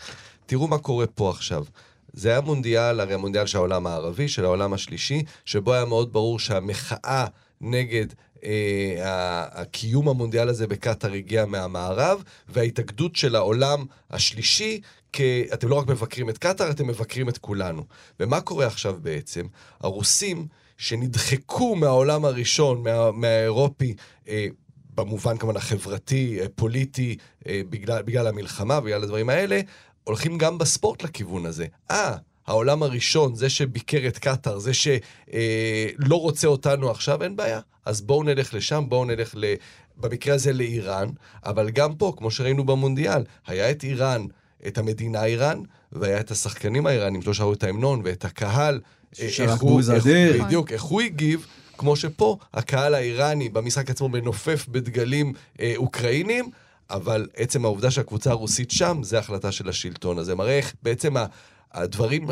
[0.47, 1.65] תראו מה קורה פה עכשיו.
[2.13, 6.39] זה היה מונדיאל, הרי המונדיאל של העולם הערבי, של העולם השלישי, שבו היה מאוד ברור
[6.39, 7.27] שהמחאה
[7.61, 8.07] נגד
[9.53, 14.81] הקיום המונדיאל הזה בקטאר הגיעה מהמערב, וההתאגדות של העולם השלישי,
[15.13, 15.21] כ...
[15.55, 17.85] אתם לא רק מבקרים את קטאר, אתם מבקרים את כולנו.
[18.21, 19.47] ומה קורה עכשיו בעצם?
[19.81, 20.47] הרוסים,
[20.79, 23.13] שנדחקו מהעולם הראשון, מה...
[23.13, 23.95] מהאירופי,
[24.29, 24.47] אה,
[24.95, 29.61] במובן כמובן החברתי, אה, פוליטי, אה, בגלל, בגלל המלחמה, בגלל הדברים האלה,
[30.05, 31.67] הולכים גם בספורט לכיוון הזה.
[31.91, 34.99] אה, העולם הראשון, זה שביקר את קטאר, זה שלא
[35.33, 37.61] אה, לא רוצה אותנו עכשיו, אין בעיה.
[37.89, 39.55] אז בואו נלך לשם, בואו נלך ל...
[39.97, 41.09] במקרה הזה לאיראן,
[41.45, 44.27] אבל גם פה, כמו שראינו במונדיאל, היה את איראן,
[44.67, 48.81] את המדינה איראן, והיה את השחקנים האיראנים, שלא שרו את ההמנון, ואת הקהל.
[49.21, 50.05] אה, איך הוא- איך-.
[50.45, 51.47] בדיוק, איך הוא הגיב,
[51.79, 56.51] כמו שפה, הקהל האיראני במשחק עצמו מנופף בדגלים אה, אוקראינים,
[56.91, 60.19] אבל עצם העובדה שהקבוצה הרוסית שם, זה החלטה של השלטון.
[60.19, 61.15] אז זה מראה איך בעצם
[61.73, 62.29] הדברים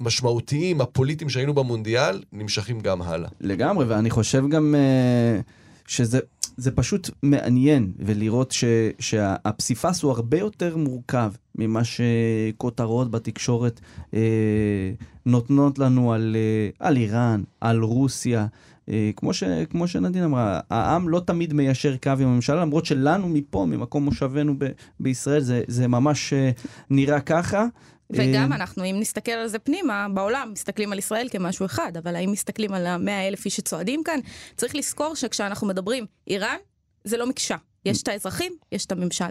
[0.00, 3.28] המשמעותיים, הפוליטיים שהיינו במונדיאל, נמשכים גם הלאה.
[3.40, 5.40] לגמרי, ואני חושב גם אה,
[5.86, 6.18] שזה
[6.56, 8.64] זה פשוט מעניין, ולראות ש,
[8.98, 13.80] שהפסיפס הוא הרבה יותר מורכב ממה שכותרות בתקשורת
[14.14, 14.92] אה,
[15.26, 18.46] נותנות לנו על, אה, על איראן, על רוסיה.
[18.88, 23.28] אה, כמו, ש, כמו שנדין אמרה, העם לא תמיד מיישר קו עם הממשלה, למרות שלנו
[23.28, 24.66] מפה, ממקום מושבנו ב,
[25.00, 26.50] בישראל, זה, זה ממש אה,
[26.90, 27.66] נראה ככה.
[28.12, 32.16] וגם אה, אנחנו, אם נסתכל על זה פנימה, בעולם מסתכלים על ישראל כמשהו אחד, אבל
[32.16, 34.20] האם מסתכלים על המאה אלף איש שצועדים כאן,
[34.56, 36.56] צריך לזכור שכשאנחנו מדברים איראן,
[37.04, 37.56] זה לא מקשה.
[37.84, 39.24] יש את האזרחים, יש את הממשל.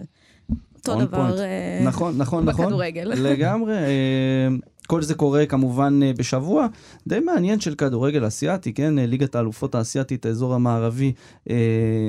[0.88, 1.40] אותו דבר.
[1.40, 2.66] אה, נכון, נכון, נכון.
[2.66, 3.12] בכדורגל.
[3.30, 3.74] לגמרי.
[3.74, 4.48] אה,
[4.86, 6.66] כל זה קורה כמובן בשבוע
[7.06, 8.94] די מעניין של כדורגל אסיאתי, כן?
[8.98, 11.12] ליגת האלופות האסיאתית, האזור המערבי,
[11.50, 11.56] אה,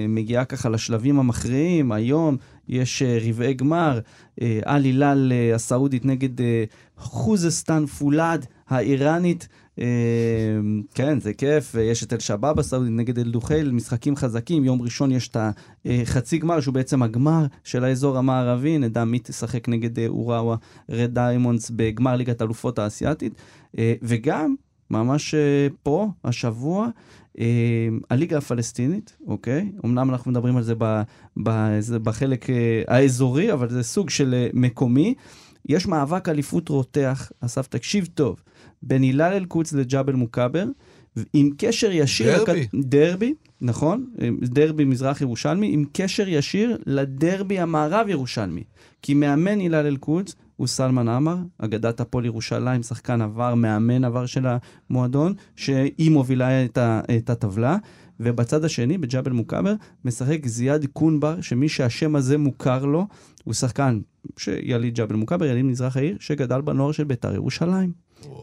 [0.10, 1.92] מגיעה ככה לשלבים המכריעים.
[1.92, 3.99] היום יש אה, רבעי גמר,
[4.41, 6.30] אה, אל הילאל אה, הסעודית נגד
[6.97, 9.47] חוזסטן פולאד האיראנית.
[10.95, 15.38] כן, זה כיף, יש את אל-שבאב הסעודית נגד אל-דוחייל, משחקים חזקים, יום ראשון יש את
[15.86, 20.56] החצי גמר, שהוא בעצם הגמר של האזור המערבי, נדע מי תשחק נגד אוראווה
[20.89, 23.34] רד דיימונדס בגמר ליגת האלופות האסייתית,
[24.02, 24.56] וגם,
[24.93, 26.88] ממש אה, פה, השבוע,
[27.39, 27.45] אה,
[28.10, 29.71] הליגה הפלסטינית, אוקיי?
[29.86, 30.63] אמנם אנחנו מדברים על
[31.79, 35.13] זה בחלק אה, האזורי, אבל זה סוג של מקומי.
[35.69, 38.43] יש מאבק אליפות רותח, אסף, תקשיב טוב,
[38.82, 40.65] בין הילל אל-קודס לג'בל מוכבר,
[41.34, 42.43] עם קשר ישיר...
[42.45, 42.62] דרבי.
[42.62, 42.67] לכ...
[42.86, 44.06] דרבי, נכון,
[44.43, 48.63] דרבי מזרח ירושלמי, עם קשר ישיר לדרבי המערב ירושלמי.
[49.02, 54.45] כי מאמן הילל אל-קודס הוא סלמן עמאר, אגדת הפועל ירושלים, שחקן עבר, מאמן עבר של
[54.89, 57.78] המועדון, שהיא מובילה את, ה, את הטבלה.
[58.19, 59.73] ובצד השני, בג'בל מוכבר,
[60.06, 63.08] משחק זיאד קונבר, שמי שהשם הזה מוכר לו,
[63.43, 63.99] הוא שחקן
[64.38, 67.91] שיליד ג'בל מוכבר, יליד מזרח העיר, שגדל בנוער של בית"ר ירושלים.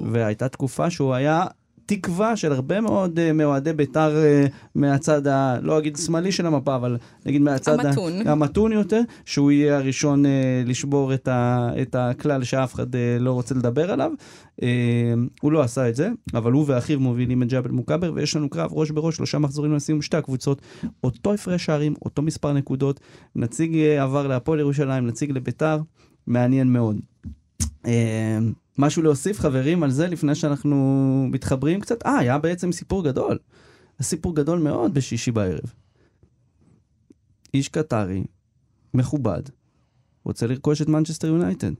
[0.00, 1.44] והייתה תקופה שהוא היה
[1.90, 4.14] תקווה של הרבה מאוד uh, מאוהדי בית"ר
[4.46, 5.60] uh, מהצד ה...
[5.62, 8.26] לא אגיד שמאלי של המפה, אבל נגיד מהצד המתון.
[8.26, 8.32] ה...
[8.32, 10.28] המתון יותר, שהוא יהיה הראשון uh,
[10.68, 11.70] לשבור את, ה...
[11.82, 14.10] את הכלל שאף אחד uh, לא רוצה לדבר עליו.
[14.60, 14.64] Uh,
[15.40, 18.70] הוא לא עשה את זה, אבל הוא ואחיו מובילים את ג'בל מוכבר, ויש לנו קרב
[18.72, 20.62] ראש בראש, שלושה מחזורים לסיום שתי הקבוצות,
[21.04, 23.00] אותו הפרש שערים, אותו מספר נקודות,
[23.36, 25.78] נציג עבר להפועל ירושלים, נציג לבית"ר,
[26.26, 26.96] מעניין מאוד.
[27.84, 27.88] Uh,
[28.80, 30.76] משהו להוסיף, חברים, על זה לפני שאנחנו
[31.30, 32.06] מתחברים קצת?
[32.06, 33.38] אה, היה בעצם סיפור גדול.
[34.02, 35.72] סיפור גדול מאוד בשישי בערב.
[37.54, 38.24] איש קטרי,
[38.94, 39.42] מכובד,
[40.24, 41.72] רוצה לרכוש את מנצ'סטר יונייטד,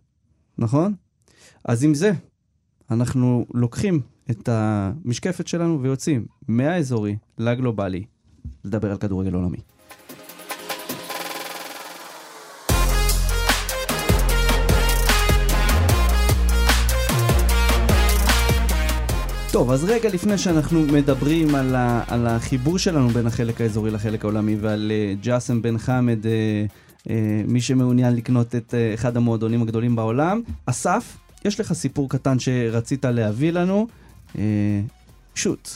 [0.58, 0.94] נכון?
[1.64, 2.12] אז עם זה,
[2.90, 8.04] אנחנו לוקחים את המשקפת שלנו ויוצאים מהאזורי לגלובלי
[8.64, 9.58] לדבר על כדורגל עולמי.
[19.52, 24.24] טוב, אז רגע לפני שאנחנו מדברים על, ה, על החיבור שלנו בין החלק האזורי לחלק
[24.24, 26.28] העולמי ועל uh, ג'אסם בן חמד, uh,
[27.04, 27.10] uh,
[27.46, 30.42] מי שמעוניין לקנות את uh, אחד המועדונים הגדולים בעולם.
[30.66, 33.86] אסף, יש לך סיפור קטן שרצית להביא לנו.
[34.34, 34.38] Uh,
[35.34, 35.68] shoot.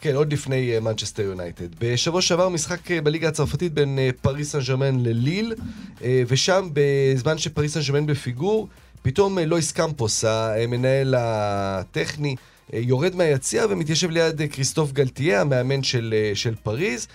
[0.00, 1.68] כן, עוד לפני מנצ'סטר יונייטד.
[1.80, 5.54] בשבוע שעבר משחק בליגה הצרפתית בין פריס סן ג'רמן לליל,
[5.98, 8.68] uh, ושם בזמן שפריס סן ג'רמן בפיגור,
[9.02, 12.36] פתאום uh, לואיס קאמפוס, המנהל הטכני,
[12.72, 17.08] יורד מהיציע ומתיישב ליד אה, כריסטוף גלטיה, המאמן של, אה, של פריז,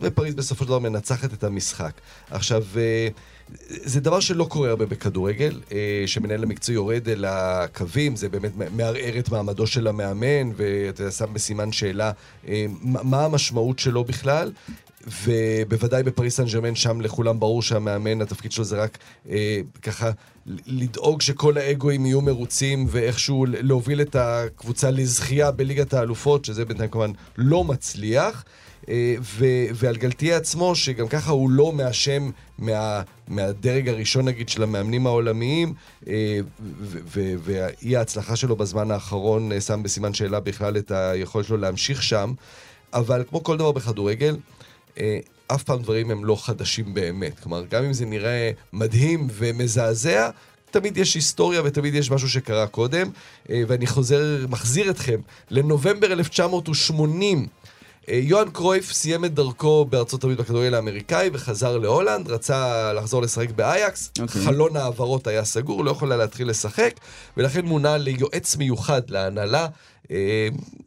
[0.00, 1.92] ופריז בסופו של דבר מנצחת את המשחק.
[2.30, 2.64] עכשיו,
[3.68, 5.60] זה דבר שלא קורה הרבה בכדורגל,
[6.06, 11.72] שמנהל המקצועי יורד אל הקווים, זה באמת מערער את מעמדו של המאמן, ואתה שם בסימן
[11.72, 12.12] שאלה
[12.82, 14.52] מה המשמעות שלו בכלל.
[15.06, 18.98] ובוודאי בפריס סן ג'רמן, שם לכולם ברור שהמאמן, התפקיד שלו זה רק
[19.30, 20.10] אה, ככה
[20.66, 27.10] לדאוג שכל האגואים יהיו מרוצים ואיכשהו להוביל את הקבוצה לזכייה בליגת האלופות, שזה בינתיים כמובן
[27.36, 28.44] לא מצליח.
[28.88, 34.62] אה, ו- ועל גלטיה עצמו, שגם ככה הוא לא מהשם מה- מהדרג הראשון נגיד של
[34.62, 35.74] המאמנים העולמיים,
[36.08, 36.40] אה,
[37.14, 42.32] ואי ההצלחה שלו בזמן האחרון אה, שם בסימן שאלה בכלל את היכולת שלו להמשיך שם.
[42.94, 44.36] אבל כמו כל דבר בכדורגל,
[45.46, 47.40] אף פעם דברים הם לא חדשים באמת.
[47.40, 50.30] כלומר, גם אם זה נראה מדהים ומזעזע,
[50.70, 53.10] תמיד יש היסטוריה ותמיד יש משהו שקרה קודם.
[53.50, 57.46] אה, ואני חוזר, מחזיר אתכם לנובמבר 1980.
[58.08, 63.50] אה, יוהאן קרויף סיים את דרכו בארצות הברית בכדורגל האמריקאי וחזר להולנד, רצה לחזור לשחק
[63.50, 64.22] באייקס, okay.
[64.22, 64.42] אוקיי.
[64.42, 66.94] חלון העברות היה סגור, לא יכול היה להתחיל לשחק,
[67.36, 69.68] ולכן מונה ליועץ מיוחד להנהלה אה,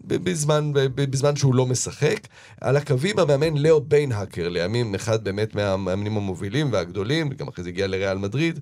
[0.04, 2.28] בזמן, בזמן שהוא לא משחק.
[2.62, 7.88] על הקווים המאמן לאו ביינהקר, לימים אחד באמת מהמאמנים המובילים והגדולים, גם אחרי זה הגיע
[7.88, 8.60] לריאל מדריד.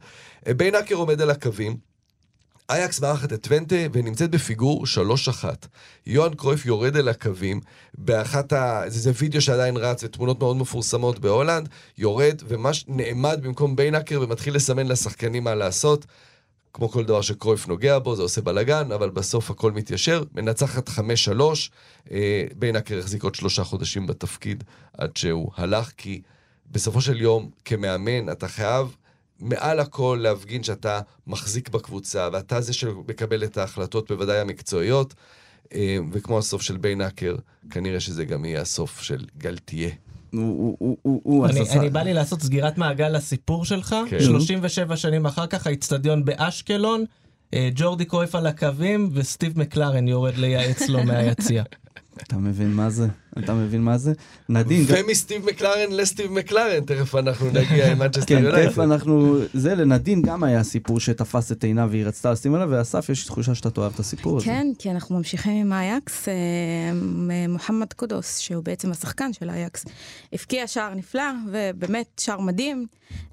[0.48, 1.78] אה, בנהאקר עומד על הקווים.
[2.70, 4.86] אייאקס מארחת את טוונטה ונמצאת בפיגור
[5.44, 5.46] 3-1.
[6.06, 7.60] יוהאן קרויף יורד אל הקווים
[7.98, 8.84] באחת ה...
[8.88, 14.56] זה, זה וידאו שעדיין רץ ותמונות מאוד מפורסמות בהולנד, יורד ומש נעמד במקום בנהאקר ומתחיל
[14.56, 16.06] לסמן לשחקנים מה לעשות.
[16.74, 20.24] כמו כל דבר שקרויף נוגע בו, זה עושה בלאגן, אבל בסוף הכל מתיישר.
[20.34, 21.02] מנצחת 5-3,
[22.12, 24.64] אה, בנהאקר החזיק עוד שלושה חודשים בתפקיד
[24.98, 26.22] עד שהוא הלך, כי
[26.72, 28.96] בסופו של יום, כמאמן, אתה חייב
[29.40, 35.14] מעל הכל להפגין שאתה מחזיק בקבוצה, ואתה זה שמקבל את ההחלטות, בוודאי המקצועיות.
[35.74, 37.36] אה, וכמו הסוף של ביינקר,
[37.70, 39.90] כנראה שזה גם יהיה הסוף של גלתיה.
[40.34, 41.80] הוא עשה...
[41.80, 44.96] אני בא לי לעשות סגירת מעגל לסיפור שלך, 37 כן.
[44.96, 47.06] שנים אחר כך האיצטדיון באשקלון,
[47.54, 51.64] אה, ג'ורדי קרויף על הקווים וסטיב מקלרן יורד לייעץ לו מהיציע.
[52.24, 53.08] אתה מבין מה זה?
[53.38, 54.14] אתה מבין מה זה?
[54.50, 54.86] נדין...
[54.88, 58.58] ומסטיב מקלארן לסטיב מקלארן, תכף אנחנו נגיע עם מנצ'סטר יונייטד.
[58.58, 59.40] כן, תכף אנחנו...
[59.54, 63.56] זה לנדין גם היה סיפור שתפס את עיניו והיא רצתה לשים עליו, ואסף, יש תחושה
[63.56, 64.46] שאתה תאהב את הסיפור הזה.
[64.46, 66.34] כן, כי אנחנו ממשיכים עם אייאקס, אה,
[67.50, 69.86] מוחמד קודוס, שהוא בעצם השחקן של אייאקס,
[70.34, 72.86] הבקיע שער נפלא, ובאמת שער מדהים.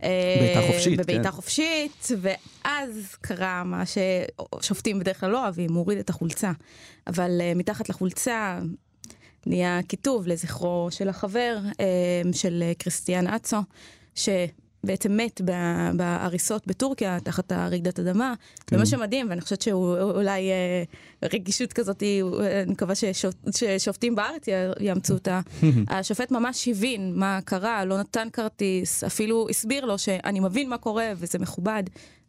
[0.02, 0.08] אה,
[0.40, 1.02] בעיטה חופשית, כן.
[1.02, 6.52] בבעיטה חופשית, ואז קרה מה ששופטים בדרך כלל לא אוהבים, הוא הוריד את החולצה.
[7.06, 8.58] אבל אה, מתחת לחולצה
[9.46, 13.56] נהיה כיתוב לזכרו של החבר, אה, של קריסטיאן אצו,
[14.14, 15.40] שבעצם מת
[15.96, 18.34] בהריסות בטורקיה תחת הרעידת אדמה.
[18.66, 18.76] כן.
[18.76, 22.94] ומה שמדהים, ואני חושבת שהוא אולי אה, רגישות כזאת, אני מקווה
[23.52, 24.46] ששופטים בארץ
[24.80, 25.40] יאמצו אותה.
[25.88, 31.12] השופט ממש הבין מה קרה, לא נתן כרטיס, אפילו הסביר לו שאני מבין מה קורה
[31.16, 31.82] וזה מכובד.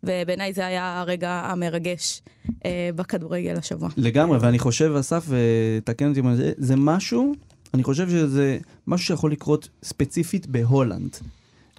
[0.03, 2.21] ובעיניי זה היה הרגע המרגש
[2.65, 3.89] אה, בכדורגל השבוע.
[3.97, 7.33] לגמרי, ואני חושב, אסף, ותקן אותי, זה, זה משהו,
[7.73, 8.57] אני חושב שזה
[8.87, 11.17] משהו שיכול לקרות ספציפית בהולנד.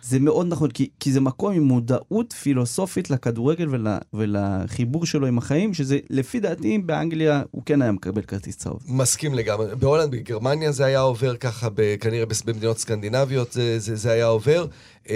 [0.03, 5.39] זה מאוד נכון, כי, כי זה מקום עם מודעות פילוסופית לכדורגל ול, ולחיבור שלו עם
[5.39, 8.81] החיים, שזה לפי דעתי באנגליה הוא כן היה מקבל כרטיס צהוב.
[8.87, 9.67] מסכים לגמרי.
[9.77, 11.69] בהולנד, בגרמניה זה היה עובר ככה,
[12.01, 14.67] כנראה במדינות סקנדינביות זה, זה, זה היה עובר.
[15.09, 15.15] אמ,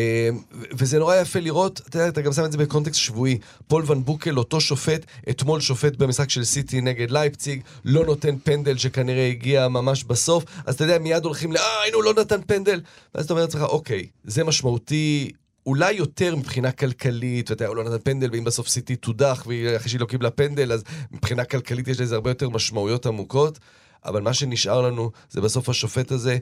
[0.72, 3.38] וזה נורא יפה לראות, אתה יודע, אתה גם שם את זה בקונטקסט שבועי.
[3.66, 8.76] פול ואן בוקל, אותו שופט, אתמול שופט במשחק של סיטי נגד לייפציג, לא נותן פנדל
[8.76, 11.57] שכנראה הגיע ממש בסוף, אז אתה יודע, מיד הולכים ל...
[11.57, 12.81] אה, הנה הוא לא נתן פנדל.
[13.14, 15.31] ואז אתה אומר לעצמך, אוקיי, זה משמעותי
[15.66, 19.88] אולי יותר מבחינה כלכלית, ואתה יודע, הוא לא נתן פנדל, ואם בסוף סיטי תודח, ואחרי
[19.88, 23.59] שהיא לא קיבלה פנדל, אז מבחינה כלכלית יש לזה הרבה יותר משמעויות עמוקות.
[24.05, 26.38] אבל מה שנשאר לנו זה בסוף השופט הזה,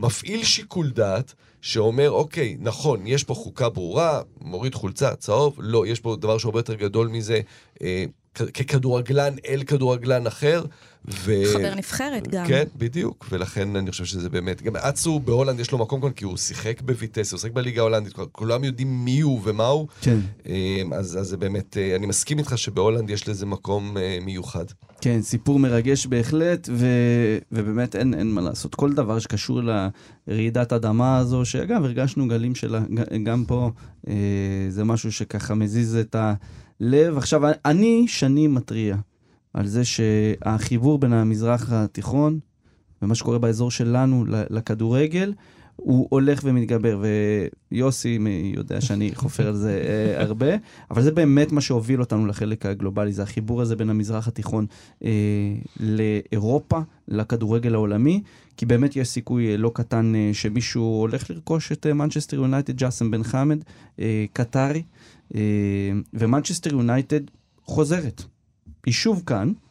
[0.00, 6.00] שמפעיל שיקול דעת, שאומר, אוקיי, נכון, יש פה חוקה ברורה, מוריד חולצה, צהוב, לא, יש
[6.00, 7.40] פה דבר שהרבה יותר גדול מזה.
[7.82, 8.04] אה,
[8.54, 10.64] ככדורגלן אל כדורגלן אחר.
[11.08, 11.32] ו...
[11.52, 12.46] חבר נבחרת גם.
[12.46, 16.24] כן, בדיוק, ולכן אני חושב שזה באמת, גם אטסו בהולנד יש לו מקום כאן, כי
[16.24, 19.88] הוא שיחק בויטסה, הוא שיחק בליגה ההולנדית, כולם יודעים מי הוא ומה הוא.
[20.00, 20.18] כן.
[20.46, 24.64] אמ, אז, אז זה באמת, אה, אני מסכים איתך שבהולנד יש לזה מקום אה, מיוחד.
[25.00, 26.86] כן, סיפור מרגש בהחלט, ו...
[27.52, 28.74] ובאמת אין, אין מה לעשות.
[28.74, 29.60] כל דבר שקשור
[30.28, 32.80] לרעידת אדמה הזו, שאגב, הרגשנו גלים שלה
[33.22, 33.70] גם פה,
[34.08, 34.14] אה,
[34.68, 37.18] זה משהו שככה מזיז את הלב.
[37.18, 38.96] עכשיו, אני שנים מתריע.
[39.54, 42.38] על זה שהחיבור בין המזרח התיכון
[43.02, 45.32] ומה שקורה באזור שלנו לכדורגל,
[45.82, 47.02] הוא הולך ומתגבר,
[47.70, 48.18] ויוסי
[48.54, 50.46] יודע שאני חופר על זה אה, הרבה,
[50.90, 54.66] אבל זה באמת מה שהוביל אותנו לחלק הגלובלי, זה החיבור הזה בין המזרח התיכון
[55.04, 55.10] אה,
[55.80, 58.22] לאירופה, לכדורגל העולמי,
[58.56, 63.10] כי באמת יש סיכוי אה, לא קטן אה, שמישהו הולך לרכוש את מנצ'סטר יונייטד, ג'אסם
[63.10, 63.58] בן חמד,
[64.00, 64.82] אה, קטרי,
[65.34, 65.40] אה,
[66.14, 67.20] ומנצ'סטר יונייטד
[67.64, 68.22] חוזרת.
[68.86, 69.67] היא שוב כאן, אה,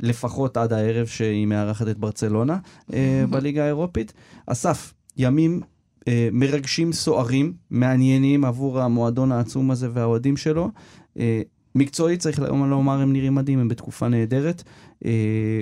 [0.00, 2.58] לפחות עד הערב שהיא מארחת את ברצלונה
[2.94, 4.12] אה, בליגה האירופית.
[4.46, 5.60] אסף, ימים
[6.08, 10.70] אה, מרגשים, סוערים, מעניינים עבור המועדון העצום הזה והאוהדים שלו.
[11.18, 11.42] אה,
[11.74, 14.62] מקצועית, צריך לומר, הם נראים מדהים, הם בתקופה נהדרת.
[15.04, 15.10] אה,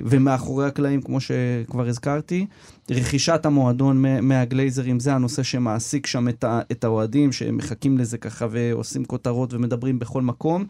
[0.04, 2.46] ומאחורי הקלעים, כמו שכבר הזכרתי,
[2.90, 6.28] רכישת המועדון מהגלייזרים, זה הנושא שמעסיק שם
[6.72, 10.64] את האוהדים, שמחכים לזה ככה ועושים כותרות ומדברים בכל מקום.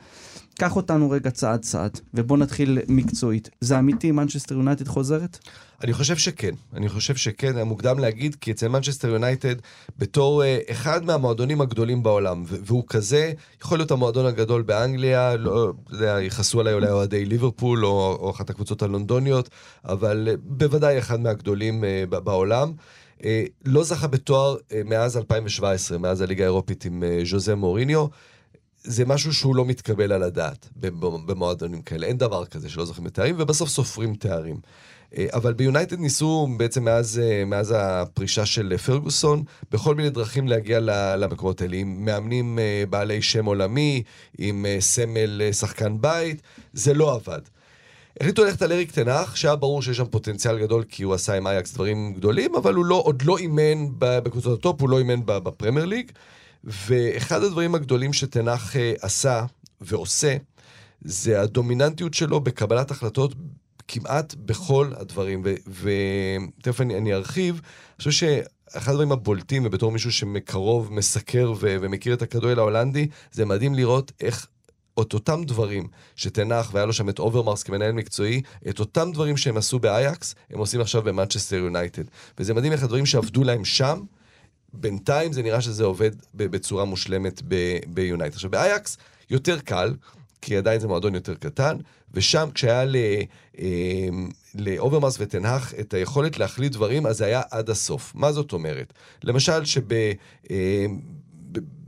[0.59, 3.51] קח אותנו רגע צעד צעד, ובוא נתחיל מקצועית.
[3.61, 5.39] זה אמיתי, מנצ'סטר יונייטד חוזרת?
[5.85, 6.55] אני חושב שכן.
[6.75, 9.55] אני חושב שכן, היה מוקדם להגיד, כי אצל מנצ'סטר יונייטד,
[9.99, 16.19] בתור uh, אחד מהמועדונים הגדולים בעולם, והוא כזה, יכול להיות המועדון הגדול באנגליה, לא יודע,
[16.23, 19.49] יכעסו עליי אולי אוהדי ליברפול, או, או אחת הקבוצות הלונדוניות,
[19.85, 22.73] אבל uh, בוודאי אחד מהגדולים uh, בעולם.
[23.19, 23.25] Uh,
[23.65, 28.07] לא זכה בתואר מאז 2017, מאז הליגה האירופית עם ז'וזה מוריניו.
[28.85, 30.69] זה משהו שהוא לא מתקבל על הדעת
[31.27, 32.07] במועדונים כאלה.
[32.07, 34.61] אין דבר כזה שלא זוכים בתארים, ובסוף סופרים תארים.
[35.19, 40.81] אה, אבל ביונייטד ניסו בעצם מאז, אה, מאז הפרישה של פרגוסון, בכל מיני דרכים להגיע
[41.17, 44.03] למקומות האלה, עם מאמנים אה, בעלי שם עולמי,
[44.39, 47.41] עם סמל שחקן בית, זה לא עבד.
[48.21, 51.35] החליטו ללכת על אריק טן האח, שהיה ברור שיש שם פוטנציאל גדול, כי הוא עשה
[51.35, 55.21] עם אייאקס דברים גדולים, אבל הוא לא, עוד לא אימן בקבוצות הטופ, הוא לא אימן
[55.27, 56.11] בפרמייר ליג.
[56.65, 59.45] ואחד הדברים הגדולים שטן האח אה, עשה
[59.81, 60.37] ועושה,
[61.05, 63.35] זה הדומיננטיות שלו בקבלת החלטות
[63.89, 65.43] כמעט בכל הדברים.
[65.83, 72.15] ותכף אני, אני ארחיב, אני חושב שאחד הדברים הבולטים, ובתור מישהו שמקרוב, מסקר ו- ומכיר
[72.15, 74.47] את הכדורגל ההולנדי, זה מדהים לראות איך
[75.01, 79.37] את אותם דברים שטן האח, והיה לו שם את אוברמרס כמנהל מקצועי, את אותם דברים
[79.37, 82.03] שהם עשו באייאקס, הם עושים עכשיו במנצ'סטר יונייטד.
[82.39, 84.01] וזה מדהים איך הדברים שעבדו להם שם,
[84.73, 87.43] בינתיים זה נראה שזה עובד בצורה מושלמת
[87.87, 88.35] ביונייטד.
[88.35, 88.97] עכשיו, באייאקס
[89.31, 89.95] יותר קל,
[90.43, 91.77] כי עדיין זה מועדון יותר קטן,
[92.15, 92.97] ושם כשהיה ל...
[93.59, 98.13] אמ, לאוברמרס וטן האח את היכולת להחליט דברים, אז זה היה עד הסוף.
[98.15, 98.93] מה זאת אומרת?
[99.25, 99.83] למשל שב...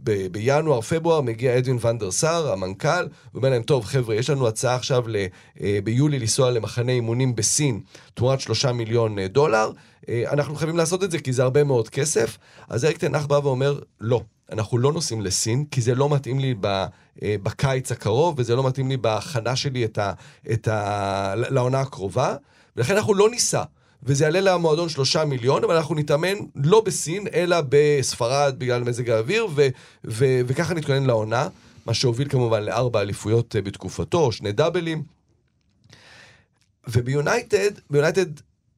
[0.09, 4.49] אמ, בינואר, פברואר, מגיע אדווין ואן דר סאר, המנכ"ל, ואומר להם, טוב, חבר'ה, יש לנו
[4.49, 5.17] הצעה עכשיו ל,
[5.61, 7.81] אה, ביולי לנסוע למחנה אימונים בסין,
[8.15, 9.71] תמורת שלושה מיליון אה, דולר,
[10.09, 12.39] אה, אנחנו חייבים לעשות את זה כי זה הרבה מאוד כסף.
[12.69, 16.55] אז אריק תנח בא ואומר, לא, אנחנו לא נוסעים לסין, כי זה לא מתאים לי
[16.61, 16.85] ב,
[17.23, 20.13] בקיץ הקרוב, וזה לא מתאים לי בהכנה שלי את ה,
[20.53, 22.37] את ה, לעונה הקרובה,
[22.77, 23.63] ולכן אנחנו לא ניסע.
[24.03, 29.47] וזה יעלה למועדון שלושה מיליון, אבל אנחנו נתאמן לא בסין, אלא בספרד בגלל מזג האוויר,
[29.55, 29.69] ו-
[30.05, 31.49] ו- וככה נתכונן לעונה,
[31.87, 35.03] מה שהוביל כמובן לארבע אליפויות אה, בתקופתו, שני דאבלים.
[36.89, 38.27] וביונייטד, ביונייטד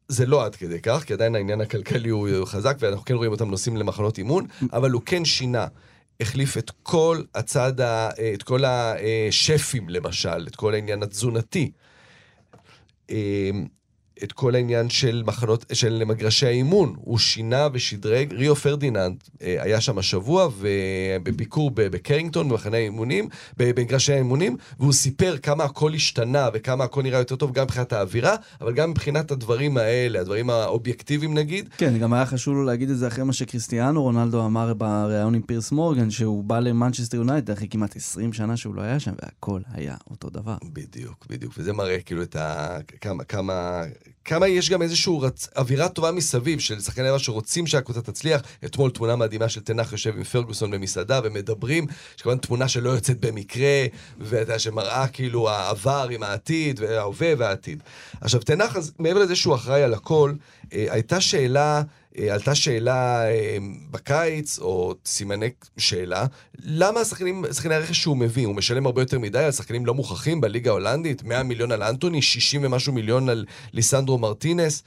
[0.08, 3.50] זה לא עד כדי כך, כי עדיין העניין הכלכלי הוא חזק, ואנחנו כן רואים אותם
[3.50, 5.66] נוסעים למחנות אימון, אבל הוא כן שינה.
[6.20, 11.70] החליף את כל הצד, ה, אה, את כל השפים למשל, את כל העניין התזונתי.
[14.24, 16.94] את כל העניין של מחנות, של מגרשי האימון.
[16.96, 18.32] הוא שינה ושדרג.
[18.32, 20.48] ריו פרדיננד אה, היה שם השבוע
[21.22, 27.36] בביקור בקרינגטון, במחנה האימונים, במגרשי האימונים, והוא סיפר כמה הכל השתנה וכמה הכל נראה יותר
[27.36, 31.68] טוב גם מבחינת האווירה, אבל גם מבחינת הדברים האלה, הדברים האובייקטיביים נגיד.
[31.76, 35.42] כן, גם היה חשוב לו להגיד את זה אחרי מה שקריסטיאנו רונלדו אמר בריאיון עם
[35.42, 39.60] פירס מורגן, שהוא בא למנצ'סטר יונייטד אחרי כמעט 20 שנה שהוא לא היה שם, והכל
[39.72, 40.56] היה אותו דבר.
[40.72, 41.54] בדיוק, בדיוק.
[41.58, 42.78] וזה מראה כאילו את ה...
[43.00, 43.82] כמה, כמה,
[44.24, 45.48] כמה יש גם איזושהי רצ...
[45.56, 48.40] אווירה טובה מסביב של שחקני רבע שרוצים שהקבוצה תצליח.
[48.64, 51.86] אתמול תמונה מדהימה של תנח יושב עם פרגוסון במסעדה ומדברים,
[52.16, 53.86] שכמובן תמונה שלא יוצאת במקרה,
[54.18, 57.82] ואתה יודע, שמראה כאילו העבר עם העתיד, וההווה והעתיד.
[58.20, 60.32] עכשיו, תנח, מעבר לזה שהוא אחראי על הכל,
[60.72, 61.82] אה, הייתה שאלה...
[62.18, 63.56] אה, עלתה שאלה אה,
[63.90, 66.26] בקיץ, או סימני שאלה,
[66.58, 70.40] למה השחקנים, שחקני הרכש שהוא מביא, הוא משלם הרבה יותר מדי על שחקנים לא מוכחים
[70.40, 74.82] בליגה ההולנדית, 100 מיליון על אנטוני, 60 ומשהו מיליון על ליסנדרו מרטינס.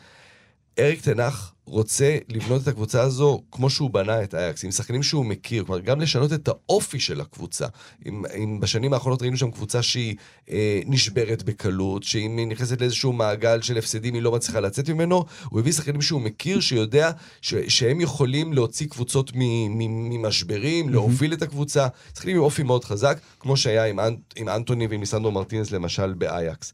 [0.79, 5.25] אריק תנח רוצה לבנות את הקבוצה הזו כמו שהוא בנה את אייקס, עם שחקנים שהוא
[5.25, 7.67] מכיר, כלומר גם לשנות את האופי של הקבוצה.
[8.05, 10.15] אם, אם בשנים האחרונות ראינו שם קבוצה שהיא
[10.49, 15.25] אה, נשברת בקלות, שאם היא נכנסת לאיזשהו מעגל של הפסדים היא לא מצליחה לצאת ממנו,
[15.49, 17.11] הוא הביא שחקנים שהוא מכיר, שיודע
[17.41, 20.91] ש, שהם יכולים להוציא קבוצות ממשברים, mm-hmm.
[20.91, 24.99] להוביל את הקבוצה, שחקנים עם אופי מאוד חזק, כמו שהיה עם, אנ, עם אנטוני ועם
[24.99, 26.73] ניסנדרו מרטינס למשל באייקס.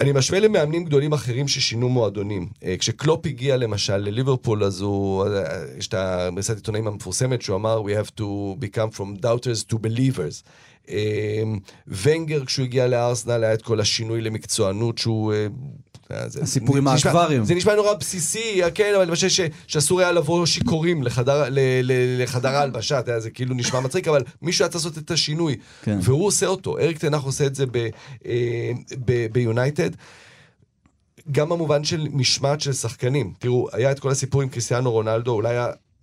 [0.00, 2.48] אני משווה למאמנים גדולים אחרים ששינו מועדונים.
[2.64, 7.82] אה, כשקלופ הגיע למשל לליברפול, אז הוא, אה, יש את המריסת עיתונאים המפורסמת שהוא אמר,
[7.82, 8.24] We have to
[8.60, 10.42] become from doubters to believers.
[10.88, 11.42] אה,
[11.86, 15.32] ונגר, כשהוא הגיע לארסנל, היה את כל השינוי למקצוענות שהוא
[16.10, 17.44] הסיפור עם האקווריום.
[17.44, 23.30] זה נשמע נורא בסיסי, כן, אבל אני חושב שאסור היה לבוא שיכורים לחדר ההלבשה, זה
[23.30, 25.98] כאילו נשמע מצחיק, אבל מישהו היה צריך לעשות את השינוי, כן.
[26.02, 26.78] והוא עושה אותו.
[26.78, 27.64] אריק תנח עושה את זה
[28.26, 28.70] אה,
[29.32, 29.90] ביונייטד.
[31.30, 33.32] גם במובן של משמעת של שחקנים.
[33.38, 35.56] תראו, היה את כל הסיפור עם קריסטיאנו רונלדו, אולי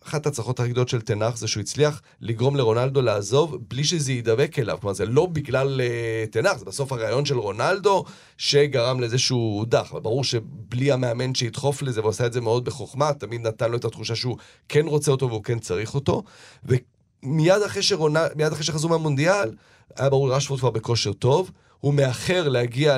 [0.07, 4.59] אחת ההצלחות הכי גדולות של תנח זה שהוא הצליח לגרום לרונלדו לעזוב בלי שזה יידבק
[4.59, 4.77] אליו.
[4.81, 8.05] כלומר, זה לא בגלל uh, תנח, זה בסוף הרעיון של רונלדו
[8.37, 9.89] שגרם לזה שהוא הודח.
[9.91, 13.77] אבל ברור שבלי המאמן שידחוף לזה, והוא עשה את זה מאוד בחוכמה, תמיד נתן לו
[13.77, 14.37] את התחושה שהוא
[14.69, 16.23] כן רוצה אותו והוא כן צריך אותו.
[16.63, 19.51] ומיד אחרי, שרונל, אחרי שחזרו מהמונדיאל,
[19.95, 22.97] היה ברור רשפורד כבר בכושר טוב, הוא מאחר להגיע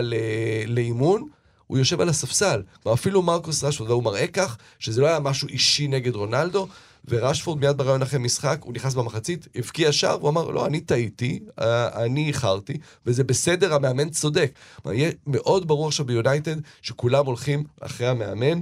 [0.68, 1.28] לאימון.
[1.68, 2.62] הוא יושב על הספסל.
[2.94, 6.68] אפילו מרקוס רשפורד, והוא מראה כך שזה לא היה משהו אישי נגד רונלדו,
[7.08, 11.40] ורשפורד מיד בריאיון אחרי משחק, הוא נכנס במחצית, הבקיע שער, והוא אמר, לא, אני טעיתי,
[11.60, 14.52] אה, אני איחרתי, וזה בסדר, המאמן צודק.
[14.86, 18.60] יהיה מאוד ברור עכשיו ביונייטד, שכולם הולכים אחרי המאמן.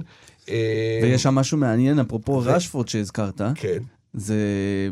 [0.48, 2.40] אה, ויש שם משהו מעניין, אפרופו ו...
[2.44, 3.40] רשפורד שהזכרת.
[3.54, 3.78] כן.
[4.14, 4.36] זה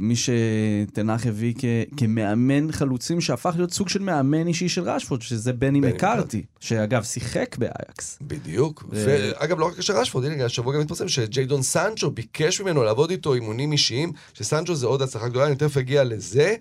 [0.00, 1.64] מי שתנח הביא כ,
[1.96, 7.56] כמאמן חלוצים שהפך להיות סוג של מאמן אישי של רשפורד, שזה בני מקארתי, שאגב שיחק
[7.58, 8.18] באייקס.
[8.20, 9.04] בדיוק, ו...
[9.06, 13.34] ואגב לא רק של רשפורד, הנה השבוע גם מתפרסם שג'יידון סנצ'ו ביקש ממנו לעבוד איתו
[13.34, 16.54] אימונים אישיים, שסנצ'ו זה עוד הצלחה גדולה, אני תכף אגיע לזה.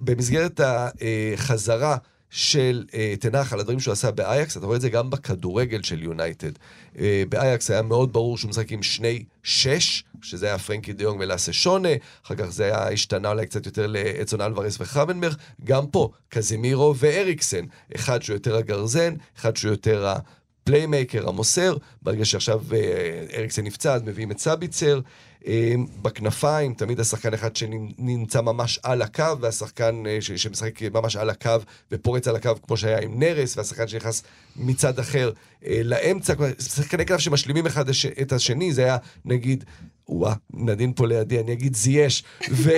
[0.00, 1.96] במסגרת החזרה
[2.36, 6.02] של אה, תנח על הדברים שהוא עשה באייאקס, אתה רואה את זה גם בכדורגל של
[6.02, 6.50] יונייטד.
[6.98, 11.20] אה, באייאקס היה מאוד ברור שהוא משחק עם שני שש, שזה היה פרנקי דה יונג
[11.20, 11.88] ולאסה שונה,
[12.26, 17.64] אחר כך זה היה השתנה אולי קצת יותר לאדסון אלווארס וחרבנברג, גם פה, קזימירו ואריקסן,
[17.94, 23.94] אחד שהוא יותר הגרזן, אחד שהוא יותר ה playmaker, המוסר, ברגע שעכשיו אה, אריקסן נפצע,
[23.94, 25.00] אז מביאים את סביצר.
[25.46, 31.50] אמ, בכנפיים, תמיד השחקן אחד שנמצא ממש על הקו, והשחקן אה, שמשחק ממש על הקו
[31.92, 34.22] ופורץ על הקו, כמו שהיה עם נרס, והשחקן שנכנס
[34.56, 35.32] מצד אחר
[35.66, 37.84] אה, לאמצע, שחקני כנף שמשלימים אחד
[38.22, 39.64] את השני, זה היה נגיד
[40.08, 42.70] וואה, נדין פה לידי, אני אגיד זייש ו,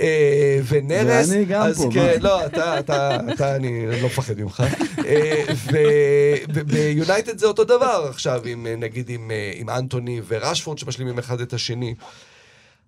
[0.00, 1.28] אה, ונרס.
[1.30, 1.88] ואני גם אז פה.
[1.92, 4.62] כן, לא, אתה, אתה, אתה, אני לא מפחד ממך.
[5.06, 5.44] אה,
[6.54, 11.52] וביונייטד זה אותו דבר עכשיו, עם, נגיד עם, אה, עם אנטוני ורשפורד שמשלימים אחד את
[11.52, 11.94] השני.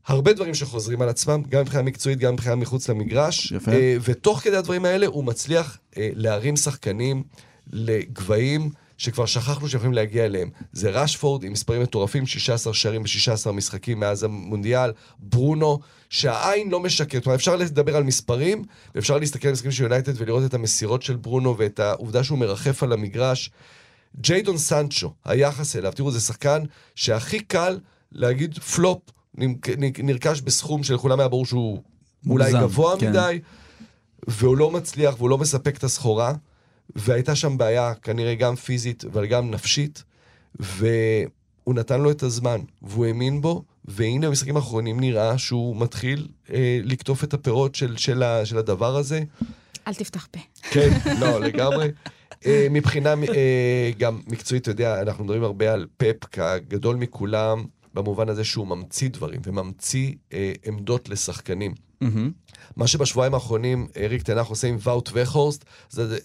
[0.07, 3.53] הרבה דברים שחוזרים על עצמם, גם מבחינה מקצועית, גם מבחינה מחוץ למגרש.
[3.53, 3.73] יפה.
[3.73, 7.23] אה, ותוך כדי הדברים האלה הוא מצליח אה, להרים שחקנים
[7.73, 8.71] לגבהים.
[8.99, 10.51] שכבר שכחנו שיכולים להגיע אליהם.
[10.73, 15.79] זה ראשפורד עם מספרים מטורפים, 16 שערים ב-16 משחקים מאז המונדיאל, ברונו,
[16.11, 17.23] שהעין לא משקרת.
[17.23, 21.17] כלומר, אפשר לדבר על מספרים, ואפשר להסתכל על משחקים של יונייטד ולראות את המסירות של
[21.17, 23.51] ברונו ואת העובדה שהוא מרחף על המגרש.
[24.21, 26.63] ג'יידון סנצ'ו, היחס אליו, תראו, זה שחקן
[26.95, 27.79] שהכי קל
[28.13, 28.99] להגיד פלופ,
[29.99, 31.83] נרכש בסכום שלכולם היה ברור שהוא
[32.29, 33.11] אולי גבוה כן.
[33.11, 33.41] מדי,
[34.29, 36.33] והוא לא מצליח והוא לא מספק את הסחורה.
[36.95, 40.05] והייתה שם בעיה, כנראה גם פיזית, אבל גם נפשית,
[40.61, 46.81] והוא נתן לו את הזמן, והוא האמין בו, והנה במשחקים האחרונים נראה שהוא מתחיל אה,
[46.85, 49.23] לקטוף את הפירות של, של, ה, של הדבר הזה.
[49.89, 50.41] אל תפתח פה.
[50.71, 51.89] כן, לא, לגמרי.
[52.47, 57.65] אה, מבחינה אה, גם מקצועית, אתה יודע, אנחנו מדברים הרבה על פפ כגדול מכולם,
[57.97, 61.75] במובן הזה שהוא ממציא דברים וממציא אה, עמדות לשחקנים.
[62.05, 62.07] Mm-hmm.
[62.77, 66.19] מה שבשבועיים האחרונים אריק תנח עושה עם ואוט וחורסט, זה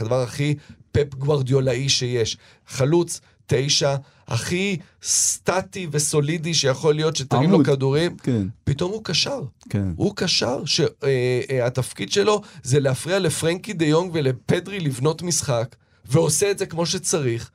[0.00, 0.54] הדבר הכי
[0.92, 2.36] פפ גוורדיולאי שיש.
[2.66, 3.96] חלוץ, תשע,
[4.28, 8.46] הכי סטטי וסולידי שיכול להיות שתרים לו כדורים, כן.
[8.64, 9.40] פתאום הוא קשר.
[9.70, 9.88] כן.
[9.96, 16.50] הוא קשר שהתפקיד אה, אה, שלו זה להפריע לפרנקי דה יונג ולפדרי לבנות משחק, ועושה
[16.50, 17.50] את זה כמו שצריך.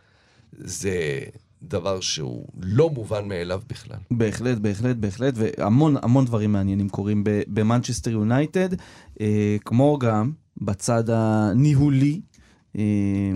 [0.54, 1.20] זה...
[1.64, 3.98] דבר שהוא לא מובן מאליו בכלל.
[4.12, 8.70] בהחלט, בהחלט, בהחלט, והמון המון דברים מעניינים קורים במנצ'סטר יונייטד,
[9.22, 10.32] אה, כמו גם
[10.62, 12.22] בצד הניהולי.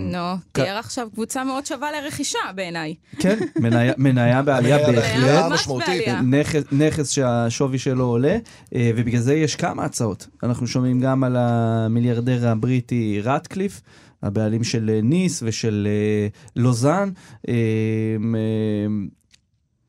[0.00, 0.18] נו,
[0.52, 2.94] תיאר עכשיו קבוצה מאוד שווה לרכישה בעיניי.
[3.18, 5.22] כן, מניה- בעלייה בהחלט.
[6.72, 8.36] נכס, שהשווי שלו עולה,
[8.74, 10.26] אה, ובגלל זה יש כמה הצעות.
[10.42, 13.80] אנחנו שומעים גם על המיליארדר הבריטי רטקליף,
[14.22, 17.10] הבעלים של אה, ניס ושל אה, לוזאן,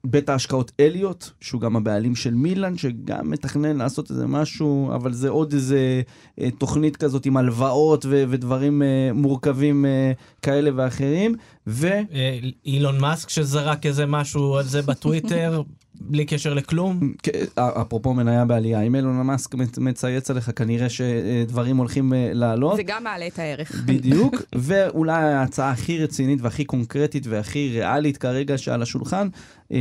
[0.04, 5.30] בית ההשקעות אליוט, שהוא גם הבעלים של מילאן, שגם מתכנן לעשות איזה משהו, אבל זה
[5.30, 6.02] עוד איזה
[6.40, 11.36] אה, תוכנית כזאת עם הלוואות ו- ודברים אה, מורכבים אה, כאלה ואחרים,
[11.68, 11.88] ו...
[11.88, 15.62] אה, אילון מאסק שזרק איזה משהו על זה בטוויטר,
[16.02, 17.14] בלי קשר לכלום.
[17.24, 22.76] כן, אפרופו מניה בעלייה, אם אילון מאסק מצ- מצייץ עליך, כנראה שדברים הולכים אה, לעלות.
[22.76, 23.84] זה גם מעלה את הערך.
[23.86, 29.28] בדיוק, ואולי ההצעה הכי רצינית והכי קונקרטית והכי ריאלית כרגע שעל השולחן,
[29.72, 29.78] אה,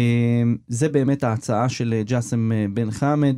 [0.68, 3.36] זה באמת ההצעה של אה, ג'אסם בן חמד,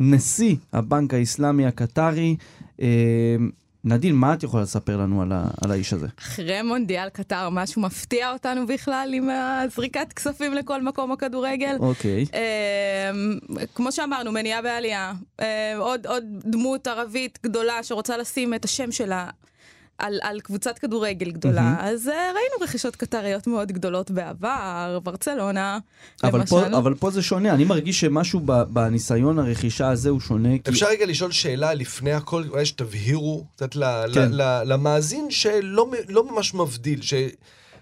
[0.00, 2.36] נשיא הבנק האסלאמי הקטרי.
[3.86, 6.06] אה, נדין, מה את יכולה לספר לנו על, ה, על האיש הזה?
[6.18, 11.76] אחרי מונדיאל קטר, משהו מפתיע אותנו בכלל עם הזריקת כספים לכל מקום הכדורגל?
[11.80, 12.24] אוקיי.
[12.32, 13.38] אמ,
[13.74, 15.12] כמו שאמרנו, מניעה בעלייה.
[15.40, 15.46] אמ,
[15.78, 19.28] עוד, עוד דמות ערבית גדולה שרוצה לשים את השם שלה
[20.02, 21.76] על, על קבוצת כדורגל גדולה.
[21.80, 25.78] אז אה, ראינו רכישות קטריות מאוד גדולות בעבר, ברצלונה,
[26.24, 26.50] אבל למשל.
[26.50, 30.58] פה, אבל פה זה שונה, אני מרגיש שמשהו ב, בניסיון הרכישה הזה הוא שונה.
[30.58, 30.70] כי...
[30.70, 34.32] אפשר רגע לשאול שאלה לפני הכל, אולי שתבהירו קצת ל- כן.
[34.32, 37.14] ל- ל- למאזין שלא לא ממש מבדיל, ש-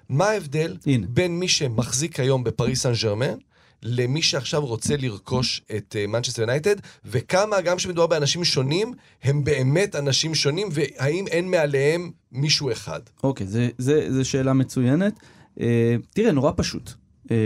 [0.08, 1.06] מה ההבדל הנה.
[1.10, 3.34] בין מי שמחזיק היום בפריס סן ג'רמן
[3.82, 10.34] למי שעכשיו רוצה לרכוש את מנצ'סטר יונייטד, וכמה, גם כשמדובר באנשים שונים, הם באמת אנשים
[10.34, 13.00] שונים, והאם אין מעליהם מישהו אחד.
[13.22, 13.68] אוקיי, זה,
[14.08, 15.12] זה שאלה מצוינת.
[15.60, 16.90] אה, תראה, נורא פשוט.
[17.30, 17.36] אה,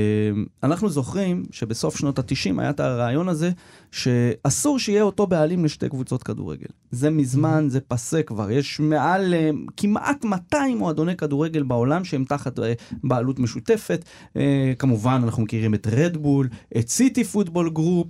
[0.63, 3.51] אנחנו זוכרים שבסוף שנות ה-90 היה את הרעיון הזה
[3.95, 6.67] שאסור שיהיה אותו בעלים לשתי קבוצות כדורגל.
[6.91, 8.51] זה מזמן, זה פסה כבר.
[8.51, 12.73] יש מעל אה, כמעט 200 מועדוני כדורגל בעולם שהם תחת אה,
[13.05, 14.05] בעלות משותפת.
[14.37, 18.07] אה, כמובן, אנחנו מכירים את רדבול, את סיטי פוטבול גרופ.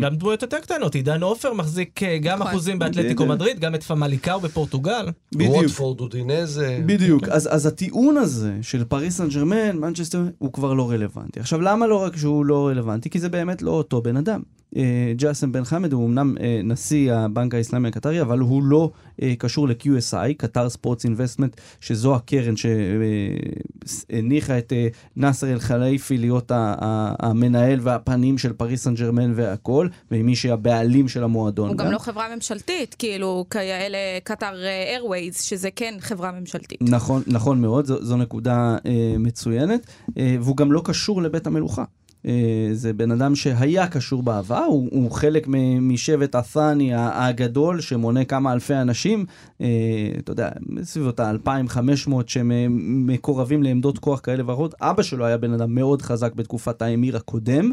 [0.00, 2.46] גם דמויות יותר קטנות, עידן עופר מחזיק גם נכון.
[2.52, 3.26] אחוזים באתלטיקו.
[3.26, 5.06] מדריד, גם את פמליקאו בפורטוגל.
[5.32, 5.54] בדיוק.
[5.54, 6.80] ווטפורד אודינזה.
[6.86, 11.40] בדיוק, אז, אז הטיעון הזה של פריס סן ג'רמן, מנצ'סטר, הוא כבר לא רלוונטי.
[11.40, 13.10] עכשיו, למה לא רק שהוא לא רלוונטי?
[13.10, 14.40] כי זה באמת לא אותו בן אדם.
[15.16, 18.90] ג'אסם בן חמד הוא אמנם אה, נשיא הבנק האסלאמי הקטרי, אבל הוא לא
[19.22, 22.54] אה, קשור ל-QSI, Qatar Sports Investment, שזו הקרן
[23.76, 26.52] שהניחה את אה, נאסר אל-חלייפי להיות
[27.18, 31.68] המנהל והפנים של פריס סן ג'רמן והכל, ומי שהבעלים של המועדון.
[31.68, 36.78] הוא גם לא חברה ממשלתית, כאילו כאלה Qatar Airways, שזה כן חברה ממשלתית.
[36.82, 39.86] נכון, נכון מאוד, זו, זו נקודה אה, מצוינת,
[40.18, 41.84] אה, והוא גם לא קשור לבית המלוכה.
[42.26, 45.46] אה, זה בן אדם שהיה קשור בעבר, הוא, הוא חלק
[45.80, 49.24] משבט הת'אני ה- הגדול, שמונה כמה אלפי אנשים,
[49.60, 49.66] אה,
[50.18, 52.66] אתה יודע, בסביבות ה-2500 שהם אה,
[53.62, 54.74] לעמדות כוח כאלה ואחרות.
[54.80, 57.70] אבא שלו היה בן אדם מאוד חזק בתקופת האמיר הקודם,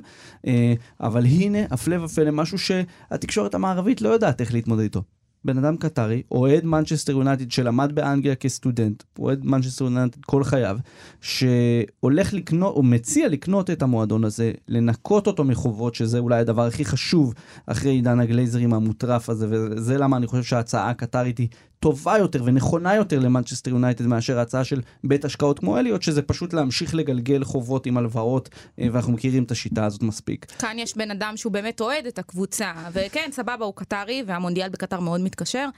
[1.02, 5.14] אבל הנה, הפלא ופלא, משהו שהתקשורת המערבית לא יודעת איך להתמודד איתו.
[5.46, 10.78] בן אדם קטרי, אוהד מנצ'סטר יונייטד שלמד באנגליה כסטודנט, אוהד מנצ'סטר יונייטד כל חייו,
[11.22, 16.86] שהולך לקנות, או מציע לקנות את המועדון הזה, לנקות אותו מחובות, שזה אולי הדבר הכי
[16.86, 17.34] חשוב
[17.68, 21.48] אחרי עידן הגלייזרים המטורף הזה, וזה למה אני חושב שההצעה הקטרית היא
[21.80, 26.54] טובה יותר ונכונה יותר למנצ'סטר יונייטד מאשר ההצעה של בית השקעות כמו אליוט, שזה פשוט
[26.54, 28.50] להמשיך לגלגל חובות עם הלוואות,
[28.80, 30.46] אה, ואנחנו מכירים את השיטה הזאת מספיק.
[30.46, 35.00] כאן יש בן אדם שהוא באמת אוהד את הקבוצה, וכן, סבבה, הוא קטרי, והמונדיאל בקטר
[35.00, 35.70] מאוד מתקשר.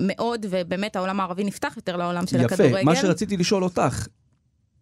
[0.00, 2.84] מאוד, ובאמת העולם הערבי נפתח יותר לעולם של יפה, הכדורגל.
[2.84, 4.06] מה שרציתי לשאול אותך,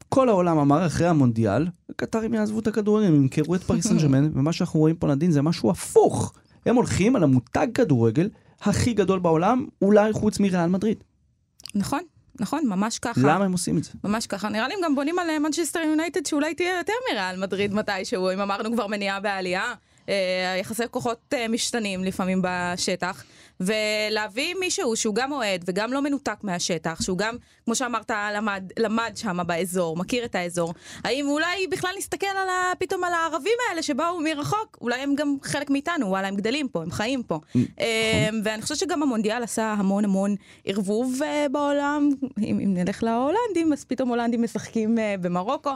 [0.08, 4.30] כל העולם אמר אחרי המונדיאל, הקטרים יעזבו את הכדורגל, הם ימכרו את פריס סן ג'רמן,
[4.34, 6.32] ומה שאנחנו רואים פה נדין זה משהו הפוך.
[6.66, 8.28] הם הולכים על המותג כדורגל
[8.62, 11.04] הכי גדול בעולם, אולי חוץ מריאל מדריד.
[11.74, 12.02] נכון,
[12.40, 13.20] נכון, ממש ככה.
[13.20, 13.90] למה הם עושים את זה?
[14.04, 14.48] ממש ככה.
[14.48, 18.30] נראה לי הם גם בונים על אה, מנצ'סטר יונייטד שאולי תהיה יותר מריאל מדריד מתישהו,
[18.30, 19.74] אם אמרנו כבר מניעה בעלייה.
[20.08, 23.24] אה, יחסי כוחות אה, משתנים לפעמים בשטח,
[23.66, 29.12] ולהביא מישהו שהוא גם אוהד וגם לא מנותק מהשטח, שהוא גם, כמו שאמרת, למד, למד
[29.14, 30.74] שם באזור, מכיר את האזור.
[31.04, 35.36] האם אולי בכלל נסתכל על ה, פתאום על הערבים האלה שבאו מרחוק, אולי הם גם
[35.42, 37.38] חלק מאיתנו, וואלה, הם גדלים פה, הם חיים פה.
[37.80, 40.34] אה, ואני חושבת שגם המונדיאל עשה המון המון
[40.64, 42.10] ערבוב אה, בעולם.
[42.38, 45.70] אם, אם נלך להולנדים, אז פתאום הולנדים משחקים אה, במרוקו.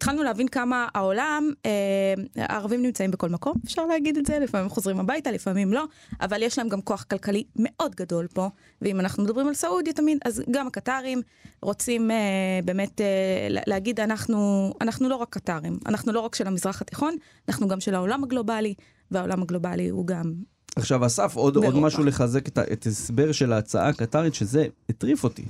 [0.00, 1.70] התחלנו להבין כמה העולם, אה,
[2.36, 5.84] הערבים נמצאים בכל מקום, אפשר להגיד את זה, לפעמים חוזרים הביתה, לפעמים לא,
[6.20, 8.48] אבל יש להם גם כוח כלכלי מאוד גדול פה,
[8.82, 11.22] ואם אנחנו מדברים על סעודיה תמיד, אז גם הקטרים
[11.62, 12.16] רוצים אה,
[12.64, 13.06] באמת אה,
[13.50, 17.16] לה- להגיד, אנחנו, אנחנו לא רק קטרים, אנחנו לא רק של המזרח התיכון,
[17.48, 18.74] אנחנו גם של העולם הגלובלי,
[19.10, 20.32] והעולם הגלובלי הוא גם...
[20.76, 21.74] עכשיו, אסף, עוד, עוד.
[21.74, 25.44] משהו לחזק את, את ההסבר של ההצעה הקטרית, שזה הטריף אותי.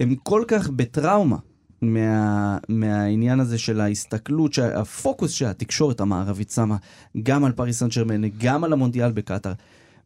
[0.00, 1.36] הם כל כך בטראומה
[1.82, 6.76] מה, מהעניין הזה של ההסתכלות, הפוקוס שהתקשורת המערבית שמה
[7.22, 9.52] גם על פריס סן ג'רמן, גם על המונדיאל בקטאר.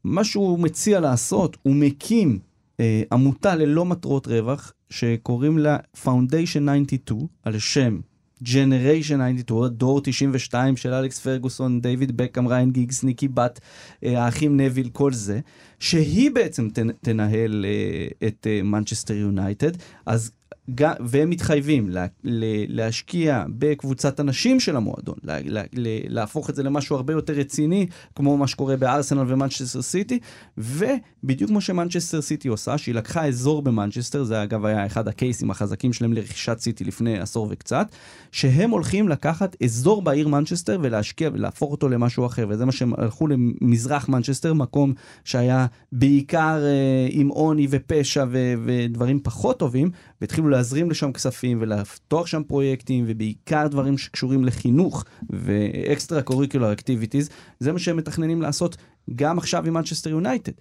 [0.05, 2.39] מה שהוא מציע לעשות, הוא מקים
[2.81, 8.01] אה, עמותה ללא מטרות רווח, שקוראים לה Foundation 92, על שם
[8.45, 13.61] Generation 92, דור 92 של אלכס פרגוסון, דיוויד בקהאם, ראיין גיגס, ניקי בת,
[14.05, 15.41] אה, האחים נוויל, כל זה,
[15.79, 19.73] שהיא בעצם תנ, תנהל אה, את מנצ'סטר יונייטד,
[20.07, 20.33] אז
[20.81, 26.63] והם מתחייבים לה, לה, להשקיע בקבוצת הנשים של המועדון, לה, לה, לה, להפוך את זה
[26.63, 30.19] למשהו הרבה יותר רציני, כמו מה שקורה בארסנל ומנצ'סטר סיטי,
[30.59, 35.93] ובדיוק כמו שמנצ'סטר סיטי עושה, שהיא לקחה אזור במנצ'סטר, זה אגב היה אחד הקייסים החזקים
[35.93, 37.87] שלהם לרכישת סיטי לפני עשור וקצת,
[38.33, 43.27] שהם הולכים לקחת אזור בעיר מנצ'סטר ולהשקיע ולהפוך אותו למשהו אחר, וזה מה שהם הלכו
[43.27, 44.93] למזרח מנצ'סטר, מקום
[45.25, 52.27] שהיה בעיקר אה, עם עוני ופשע ו- ודברים פחות טובים, והתחילו להזרים לשם כספים ולפתוח
[52.27, 58.77] שם פרויקטים, ובעיקר דברים שקשורים לחינוך ו extracurricular activities, זה מה שהם מתכננים לעשות
[59.15, 60.53] גם עכשיו עם מנצ'סטר יונייטד.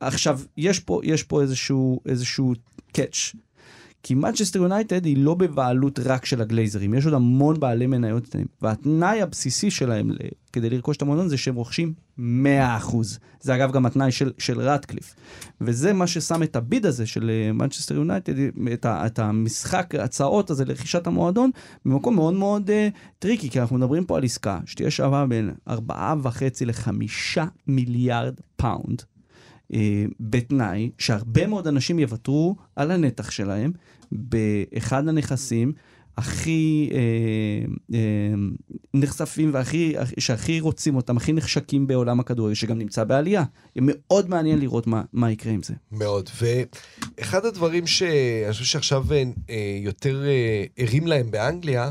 [0.00, 2.52] עכשיו, יש פה, יש פה איזשהו, איזשהו
[2.92, 3.32] catch.
[4.02, 8.44] כי מנצ'סטר יונייטד היא לא בבעלות רק של הגלייזרים, יש עוד המון בעלי מניות אצלם,
[8.62, 10.10] והתנאי הבסיסי שלהם
[10.52, 12.22] כדי לרכוש את המועדון זה שהם רוכשים 100%.
[13.40, 15.14] זה אגב גם התנאי של, של רטקליף.
[15.60, 18.34] וזה מה ששם את ה bid הזה של מנצ'סטר יונייטד,
[18.72, 21.50] את, ה- את המשחק הצעות הזה לרכישת המועדון,
[21.86, 25.74] במקום מאוד מאוד אה, tricky, כי אנחנו מדברים פה על עסקה שתהיה שווה בין 4.5
[26.66, 26.88] ל-5
[27.66, 29.02] מיליארד פאונד.
[29.74, 33.72] אה, בתנאי שהרבה מאוד אנשים יוותרו על הנתח שלהם
[34.12, 35.72] באחד הנכסים
[36.16, 36.98] הכי אה,
[37.94, 38.34] אה,
[38.94, 43.44] נחשפים והכי, שהכי רוצים אותם, הכי נחשקים בעולם הכדורגל, שגם נמצא בעלייה.
[43.76, 45.74] מאוד מעניין לראות מה, מה יקרה עם זה.
[45.92, 46.30] מאוד.
[46.40, 51.90] ואחד הדברים שאני חושב שעכשיו אה, יותר אה, ערים להם באנגליה,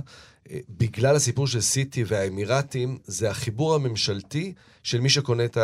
[0.70, 4.54] בגלל הסיפור של סיטי והאמירתים, זה החיבור הממשלתי
[4.84, 5.58] של מי שקונה את,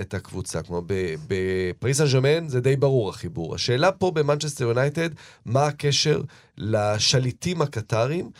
[0.00, 0.62] את הקבוצה.
[0.62, 0.82] כלומר,
[1.28, 3.54] בפריס סן ג'רמן זה די ברור החיבור.
[3.54, 5.10] השאלה פה במנצ'סטר יונייטד,
[5.44, 6.22] מה הקשר
[6.58, 8.30] לשליטים הקטרים?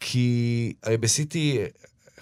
[0.00, 1.58] כי הרי בסיטי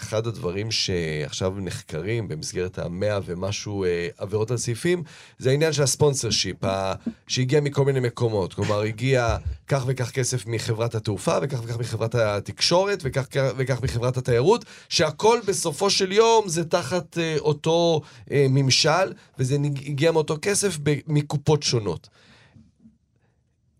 [0.02, 5.02] אחד הדברים שעכשיו נחקרים במסגרת המאה ומשהו אה, עבירות על סעיפים,
[5.38, 6.94] זה העניין של הספונסר שיפ, ה...
[7.28, 8.54] שהגיע מכל מיני מקומות.
[8.54, 9.36] כלומר, הגיע
[9.68, 13.26] כך וכך כסף מחברת התעופה, וכך וכך מחברת התקשורת, וכך
[13.56, 20.12] וכך מחברת התיירות, שהכל בסופו של יום זה תחת אה, אותו אה, ממשל, וזה הגיע
[20.12, 20.94] מאותו כסף ב...
[21.06, 22.08] מקופות שונות.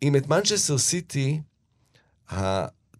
[0.02, 1.40] אם את מנצ'סטר סיטי,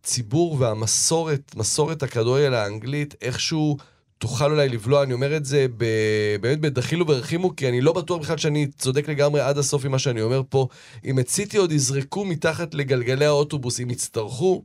[0.01, 3.77] הציבור והמסורת, מסורת הכדורגל האנגלית, איכשהו
[4.19, 5.85] תוכל אולי לבלוע, אני אומר את זה ב...
[6.41, 9.99] באמת בדחילו ורחימו, כי אני לא בטוח בכלל שאני צודק לגמרי עד הסוף עם מה
[9.99, 10.69] שאני אומר פה.
[11.05, 14.65] אם את סיטי עוד יזרקו מתחת לגלגלי האוטובוס, אם יצטרכו,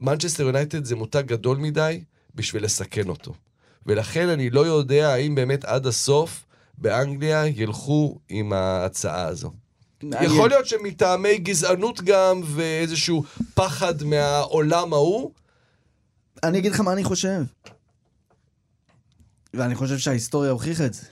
[0.00, 2.00] מנצ'סטר יונייטד זה מותג גדול מדי
[2.34, 3.34] בשביל לסכן אותו.
[3.86, 6.44] ולכן אני לא יודע האם באמת עד הסוף
[6.78, 9.50] באנגליה ילכו עם ההצעה הזו.
[10.20, 13.24] יכול להיות שמטעמי גזענות גם, ואיזשהו
[13.54, 15.30] פחד מהעולם ההוא.
[16.42, 17.42] אני אגיד לך מה אני חושב.
[19.54, 21.02] ואני חושב שההיסטוריה הוכיחה את זה.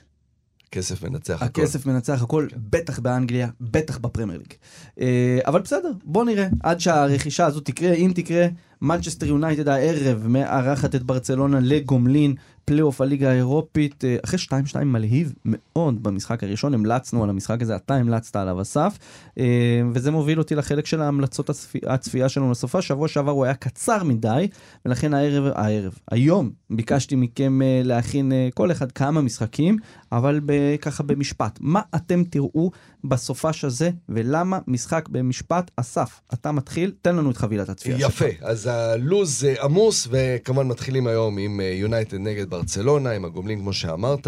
[0.73, 1.61] הכסף מנצח הכל.
[1.61, 4.53] הכסף מנצח הכל, בטח באנגליה, בטח בפרמייר ליג.
[5.01, 8.47] אה, אבל בסדר, בוא נראה, עד שהרכישה הזאת תקרה, אם תקרה,
[8.81, 12.35] מנצ'סטר יונייטד הערב מארחת את ברצלונה לגומלין,
[12.65, 17.95] פלייאוף הליגה האירופית, אה, אחרי 2-2 מלהיב מאוד במשחק הראשון, המלצנו על המשחק הזה, אתה
[17.95, 18.97] המלצת עליו אסף,
[19.37, 23.53] אה, וזה מוביל אותי לחלק של ההמלצות הצפי, הצפייה שלנו לסופ"ש, שבוע שעבר הוא היה
[23.53, 24.47] קצר מדי,
[24.85, 29.77] ולכן הערב, הערב, היום ביקשתי מכם להכין כל אחד כמה משחקים,
[30.11, 30.39] אבל
[30.81, 32.71] ככה במשפט, מה אתם תראו
[33.03, 35.71] בסופש הזה, ולמה משחק במשפט?
[35.75, 37.97] אסף, אתה מתחיל, תן לנו את חבילת הצפייה.
[37.99, 38.43] יפה, שלך.
[38.43, 44.27] אז הלו"ז עמוס, וכמובן מתחילים היום עם יונייטד נגד ברצלונה, עם הגומלין כמו שאמרת.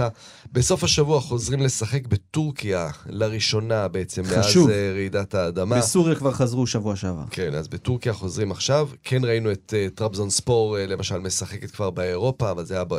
[0.51, 4.67] בסוף השבוע חוזרים לשחק בטורקיה לראשונה בעצם, חשוב.
[4.67, 5.77] מאז רעידת האדמה.
[5.77, 7.23] בסוריה כבר חזרו שבוע שעבר.
[7.29, 8.89] כן, אז בטורקיה חוזרים עכשיו.
[9.03, 12.95] כן ראינו את uh, טרבזון ספור, uh, למשל, משחקת כבר באירופה, אבל זה היה uh,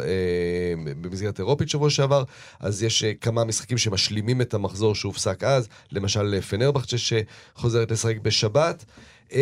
[1.01, 2.24] במסגרת אירופית שבוע שעבר.
[2.61, 5.68] אז יש uh, כמה משחקים שמשלימים את המחזור שהופסק אז.
[5.93, 8.85] למשל, פנרבכצ'ה שחוזרת לשחק בשבת.
[9.31, 9.35] Uh,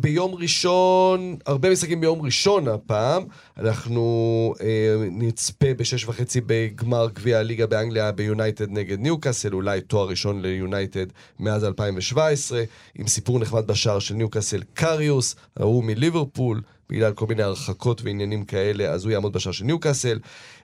[0.00, 3.24] ביום ראשון, הרבה משחקים ביום ראשון הפעם,
[3.58, 4.62] אנחנו uh,
[5.10, 11.06] נצפה בשש וחצי בגמר גביע הליגה באנגליה ביונייטד נגד ניוקאסל, אולי תואר ראשון ליונייטד
[11.40, 12.62] מאז 2017,
[12.94, 16.60] עם סיפור נחמד בשער של ניוקאסל קריוס, ההוא מליברפול,
[16.92, 20.18] בגלל כל מיני הרחקות ועניינים כאלה, אז הוא יעמוד בשער של ניוקאסל.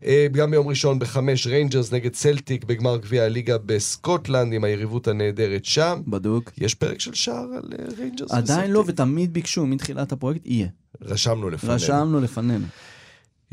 [0.05, 5.65] אה, גם ביום ראשון בחמש ריינג'רס נגד צלטיק בגמר גביע הליגה בסקוטלנד, עם היריבות הנהדרת
[5.65, 6.01] שם.
[6.07, 6.51] בדוק.
[6.59, 9.01] יש פרק של שער על אה, ריינג'רס עדיין לא, וסלטיק?
[9.01, 10.69] ותמיד ביקשו מתחילת הפרויקט, יהיה.
[11.03, 11.75] רשמנו לפנינו.
[11.75, 12.67] רשמנו לפנינו.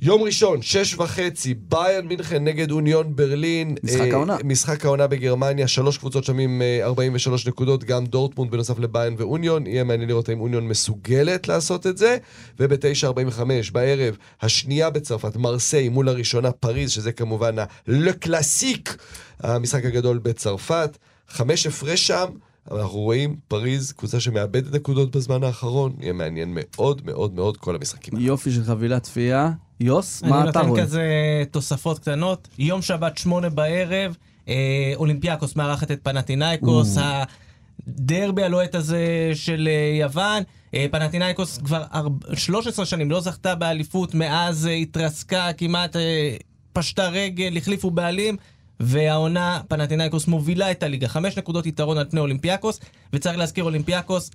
[0.01, 3.75] יום ראשון, שש וחצי, באיירן מינכן נגד אוניון ברלין.
[3.83, 4.37] משחק אה, העונה.
[4.43, 9.67] משחק העונה בגרמניה, שלוש קבוצות שם עם אה, 43 נקודות, גם דורטמונד בנוסף לבאיירן ואוניון.
[9.67, 12.17] יהיה מעניין לראות האם אוניון מסוגלת לעשות את זה.
[12.59, 13.41] וב-9.45
[13.71, 18.89] בערב, השנייה בצרפת, מרסיי מול הראשונה, פריז, שזה כמובן ה-le classique,
[19.39, 20.97] המשחק הגדול בצרפת.
[21.29, 22.25] חמש הפרש שם.
[22.71, 27.75] אבל אנחנו רואים פריז, קבוצה שמאבדת נקודות בזמן האחרון, יהיה מעניין מאוד מאוד מאוד כל
[27.75, 28.19] המשחקים.
[28.19, 29.51] יופי של חבילת צפייה.
[29.79, 30.81] יוס, אני מה אתה נותן רואה?
[30.81, 31.03] כזה
[31.51, 32.47] תוספות קטנות.
[32.57, 34.15] יום שבת שמונה בערב,
[34.47, 34.53] אה,
[34.95, 36.97] אולימפיאקוס מארחת את פנטינאיקוס,
[37.87, 40.43] הדרבי הלוהט הזה של אה, יוון.
[40.73, 46.35] אה, פנטינאיקוס כבר ארבע- 13 שנים לא זכתה באליפות, מאז אה, התרסקה, כמעט אה,
[46.73, 48.37] פשטה רגל, החליפו בעלים.
[48.79, 52.79] והעונה, פנטינאיקוס מובילה את הליגה, חמש נקודות יתרון על פני אולימפיאקוס,
[53.13, 54.31] וצריך להזכיר אולימפיאקוס,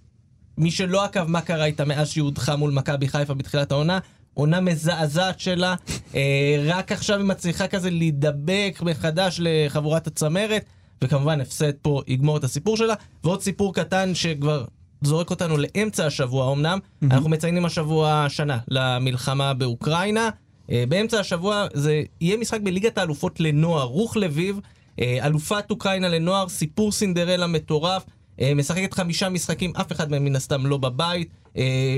[0.59, 3.99] מי שלא עקב מה קרה איתה מאז שהיא הודחה מול מכבי חיפה בתחילת העונה,
[4.35, 5.75] עונה מזעזעת שלה,
[6.15, 10.65] אה, רק עכשיו היא מצליחה כזה להידבק מחדש לחבורת הצמרת,
[11.05, 12.95] וכמובן הפסד פה יגמור את הסיפור שלה.
[13.25, 14.65] ועוד סיפור קטן שכבר
[15.03, 20.31] זורק אותנו לאמצע השבוע אמנם, אנחנו מציינים השבוע שנה למלחמה באוקראינה.
[20.71, 24.61] אה, באמצע השבוע זה יהיה משחק בליגת האלופות לנוער, רוך לביב,
[25.01, 28.05] אה, אלופת אוקראינה לנוער, סיפור סינדרלה מטורף.
[28.41, 31.29] אה, משחקת חמישה משחקים, אף אחד מהם מן הסתם לא בבית.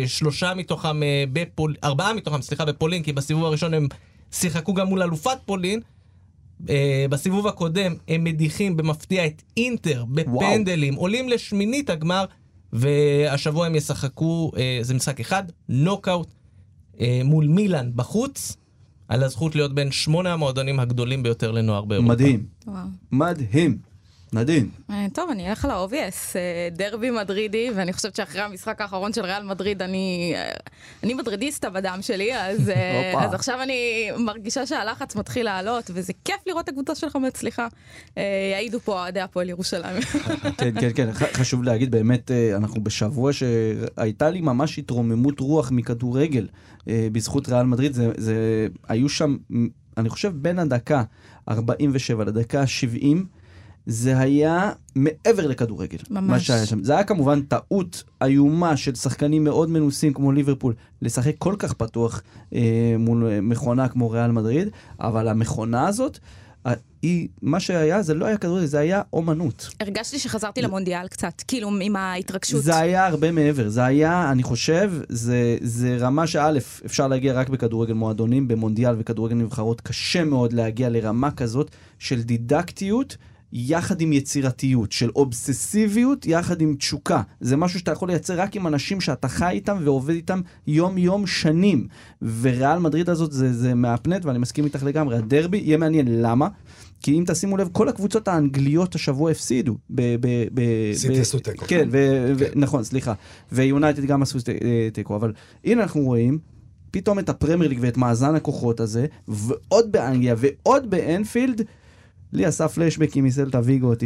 [0.06, 1.00] שלושה מתוכם
[1.32, 1.74] בפול...
[1.84, 3.88] ארבעה מתוכם, סליחה, בפולין, כי בסיבוב הראשון הם
[4.32, 5.80] שיחקו גם מול אלופת פולין.
[7.10, 12.24] בסיבוב הקודם הם מדיחים במפתיע את אינטר בפנדלים, עולים לשמינית הגמר,
[12.72, 14.52] והשבוע הם ישחקו,
[14.82, 16.28] זה משחק אחד, נוקאוט
[17.24, 18.56] מול מילאן בחוץ,
[19.12, 22.12] על הזכות להיות בין שמונה המועדונים הגדולים ביותר לנוער באירופה.
[22.12, 22.46] מדהים.
[22.66, 22.86] וואו.
[23.12, 23.78] מדהים.
[24.34, 24.68] נדין.
[24.90, 29.12] אה, טוב, אני אלך על ה obvious, אה, דרבי מדרידי, ואני חושבת שאחרי המשחק האחרון
[29.12, 30.50] של ריאל מדריד, אני, אה,
[31.02, 32.72] אני מדרידיסטה בדם שלי, אז.
[33.24, 37.68] אז עכשיו אני מרגישה שהלחץ מתחיל לעלות, וזה כיף לראות את הקבוצה שלך מצליחה.
[38.52, 40.02] יעידו פה אוהדי הפועל ירושלים.
[40.58, 41.10] כן, כן, כן.
[41.12, 46.46] חשוב להגיד, באמת, אנחנו בשבוע שהייתה לי ממש התרוממות רוח מכדורגל
[46.86, 47.92] בזכות ריאל מדריד.
[47.92, 49.36] זה, זה, היו שם,
[49.96, 51.02] אני חושב, בין הדקה
[51.48, 53.26] 47 לדקה 70,
[53.86, 55.98] זה היה מעבר לכדורגל.
[56.10, 56.30] ממש.
[56.30, 56.84] מה שהיה שם.
[56.84, 62.22] זה היה כמובן טעות איומה של שחקנים מאוד מנוסים כמו ליברפול, לשחק כל כך פתוח
[62.54, 64.68] אה, מול אה, מכונה כמו ריאל מדריד,
[65.00, 66.18] אבל המכונה הזאת,
[67.02, 69.68] היא, מה שהיה, זה לא היה כדורגל, זה היה אומנות.
[69.80, 72.62] הרגשתי שחזרתי למונדיאל קצת, כאילו עם ההתרגשות.
[72.62, 76.50] זה היה הרבה מעבר, זה היה, אני חושב, זה, זה רמה שא',
[76.86, 83.16] אפשר להגיע רק בכדורגל מועדונים, במונדיאל וכדורגל נבחרות, קשה מאוד להגיע לרמה כזאת של דידקטיות.
[83.52, 87.22] יחד עם יצירתיות, של אובססיביות יחד עם תשוקה.
[87.40, 91.86] זה משהו שאתה יכול לייצר רק עם אנשים שאתה חי איתם ועובד איתם יום-יום שנים.
[92.40, 95.16] וריאל מדריד הזאת זה, זה מהפנט, ואני מסכים איתך לגמרי.
[95.16, 96.48] הדרבי יהיה מעניין, למה?
[97.00, 99.76] כי אם תשימו לב, כל הקבוצות האנגליות השבוע הפסידו.
[99.90, 101.66] ב- ב- ב- סיטי עשו תיקו.
[101.68, 101.88] כן,
[102.38, 102.46] כן.
[102.54, 103.12] נכון, סליחה.
[103.52, 104.38] ויונייטד גם עשו
[104.92, 105.32] תיקו, אבל
[105.64, 106.38] הנה אנחנו רואים
[106.90, 111.62] פתאום את הפרמייר ליג ואת מאזן הכוחות הזה, ועוד באנגליה ועוד באנפילד.
[112.32, 113.96] לי עשה פלשבקים מסלטה ויגו 97-8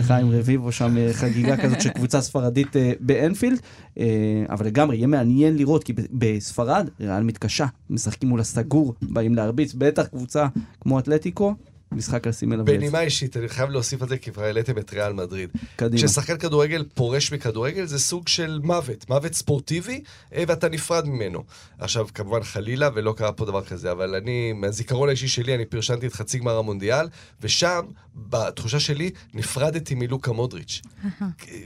[0.02, 3.60] חיים רביבו שם אה, חגיגה כזאת של קבוצה ספרדית אה, באנפילד.
[3.98, 4.04] אה,
[4.48, 7.66] אבל לגמרי יהיה מעניין לראות כי בספרד ריאל מתקשה.
[7.90, 9.74] משחקים מול הסגור באים להרביץ.
[9.74, 10.46] בטח קבוצה
[10.80, 11.54] כמו אתלטיקו
[11.92, 12.64] משחק לשים אליו.
[12.64, 15.50] בנימה אישית, אני חייב להוסיף על זה, כי כבר העליתם את ריאל מדריד.
[15.76, 16.02] קדימה.
[16.02, 20.02] כששחקן כדורגל פורש מכדורגל, זה סוג של מוות, מוות ספורטיבי,
[20.34, 21.44] אה, ואתה נפרד ממנו.
[21.78, 26.06] עכשיו, כמובן חלילה, ולא קרה פה דבר כזה, אבל אני, מהזיכרון האישי שלי, אני פרשנתי
[26.06, 27.08] את חצי גמר המונדיאל,
[27.40, 27.80] ושם,
[28.14, 30.82] בתחושה שלי, נפרדתי מלוקה מודריץ'.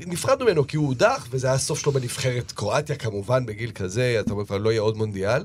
[0.06, 4.32] נפרדנו ממנו כי הוא הודח, וזה היה הסוף שלו בנבחרת קרואטיה, כמובן, בגיל כזה, אתה
[4.32, 5.44] אומר, כבר לא יהיה עוד מונדיאל.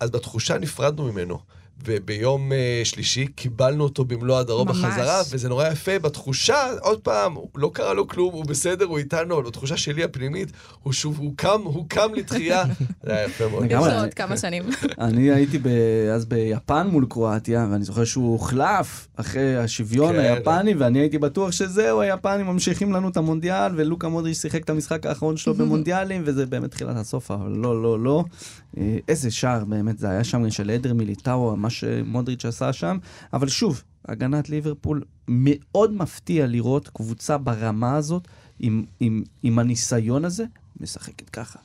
[0.00, 1.38] אז בתחושה נפרדנו ממנו.
[1.84, 2.54] וביום uh,
[2.84, 4.76] שלישי קיבלנו אותו במלוא הדרו ממש.
[4.76, 5.98] בחזרה, וזה נורא יפה.
[5.98, 10.52] בתחושה, עוד פעם, לא קרה לו כלום, הוא בסדר, הוא איתנו, אבל בתחושה שלי הפנימית,
[10.82, 12.64] הוא שוב, הוא קם, הוא קם לתחייה.
[13.04, 13.64] זה היה יפה מאוד.
[13.64, 13.72] יש.
[13.72, 14.62] לו עוד כמה שנים.
[14.98, 15.68] אני הייתי ב...
[16.14, 20.18] אז ביפן מול קרואטיה, ואני זוכר שהוא הוחלף אחרי השוויון כן.
[20.18, 25.06] היפני, ואני הייתי בטוח שזהו, היפנים ממשיכים לנו את המונדיאל, ולוקה מודריץ' שיחק את המשחק
[25.06, 28.24] האחרון שלו במונדיאלים, וזה באמת תחילת הסוף, אבל לא, לא, לא.
[28.78, 32.98] אה, איזה שער באמת זה היה שם של עדר מיליטאו, מה שמודריץ' עשה שם.
[33.32, 40.44] אבל שוב, הגנת ליברפול, מאוד מפתיע לראות קבוצה ברמה הזאת, עם, עם, עם הניסיון הזה,
[40.80, 41.58] משחקת ככה.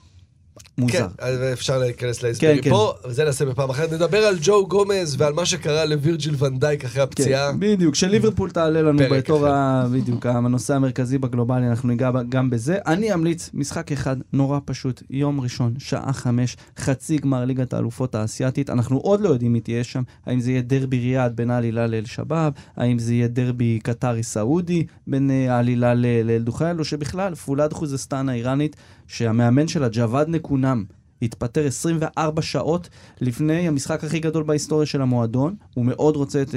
[0.77, 1.07] מוזר.
[1.17, 2.69] כן, אפשר להיכנס להסברים כן, כן.
[2.69, 3.93] פה, וזה נעשה בפעם אחרת.
[3.93, 7.51] נדבר על ג'ו גומז ועל מה שקרה לווירג'יל ונדייק אחרי הפציעה.
[7.51, 9.47] כן, בדיוק, כשליברפול תעלה לנו בתור.
[9.47, 9.85] ה...
[9.93, 12.77] בדיוק, הנושא המרכזי בגלובלי, אנחנו ניגע גם בזה.
[12.87, 18.69] אני אמליץ, משחק אחד, נורא פשוט, יום ראשון, שעה חמש, חצי גמר ליגת האלופות האסייתית.
[18.69, 22.53] אנחנו עוד לא יודעים מי תהיה שם, האם זה יהיה דרבי ריאד בין העלילה לאל-שבאב,
[22.77, 28.75] האם זה יהיה דרבי קטרי-סעודי בין אה, העלילה ל- לאל-דוחייל, או שבכלל, פולאד חוזסטן האיראנית,
[29.07, 30.83] שהמאמן שלה, ג'וואד נקונם,
[31.21, 32.89] התפטר 24 שעות
[33.21, 35.55] לפני המשחק הכי גדול בהיסטוריה של המועדון.
[35.73, 36.53] הוא מאוד רוצה את uh,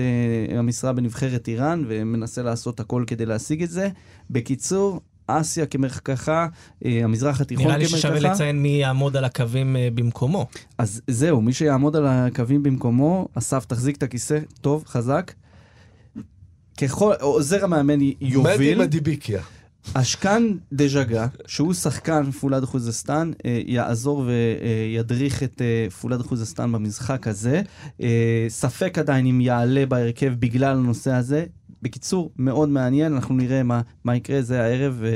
[0.54, 3.88] המשרה בנבחרת איראן ומנסה לעשות הכל כדי להשיג את זה.
[4.30, 6.46] בקיצור, אסיה כמרקחה,
[6.84, 8.08] uh, המזרח התיכון נראה לי כמרקחה.
[8.08, 10.46] ששווה לציין מי יעמוד על הקווים אה, במקומו.
[10.78, 15.32] אז זהו, מי שיעמוד על הקווים במקומו, אסף, תחזיק את הכיסא, טוב, חזק.
[16.80, 18.54] ככל, עוזר המאמן יוביל.
[18.54, 19.42] מדי מדיביקיה.
[19.94, 27.62] אשכן דז'גה, שהוא שחקן פולאד חוזסטן, אה, יעזור וידריך את אה, פולאד חוזסטן במשחק הזה.
[28.02, 31.44] אה, ספק עדיין אם יעלה בהרכב בגלל הנושא הזה.
[31.82, 35.10] בקיצור, מאוד מעניין, אנחנו נראה מה, מה יקרה, זה הערב אה,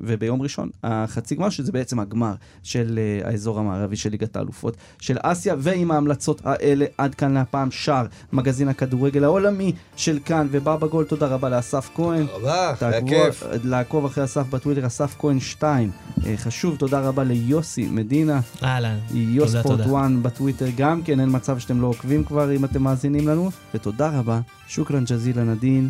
[0.00, 5.16] וביום ראשון, החצי גמר, שזה בעצם הגמר של אה, האזור המערבי של ליגת האלופות של
[5.22, 11.04] אסיה, ועם ההמלצות האלה, עד כאן להפעם שער מגזין הכדורגל העולמי של כאן, ובבא גול,
[11.04, 12.26] תודה רבה לאסף כהן.
[12.34, 13.42] רבה, היה כיף.
[13.64, 15.90] לעקוב אחרי אסף בטוויטר, אסף כהן 2.
[16.26, 18.98] אה, חשוב, תודה רבה ליוסי מדינה, אהלן.
[19.62, 19.84] תודה, תודה.
[19.84, 23.50] 1 בטוויטר גם כן, אין מצב שאתם לא עוקבים כבר אם אתם מאזינים לנו.
[23.74, 25.88] ותודה רבה, שוכרן ג'זילה נדין,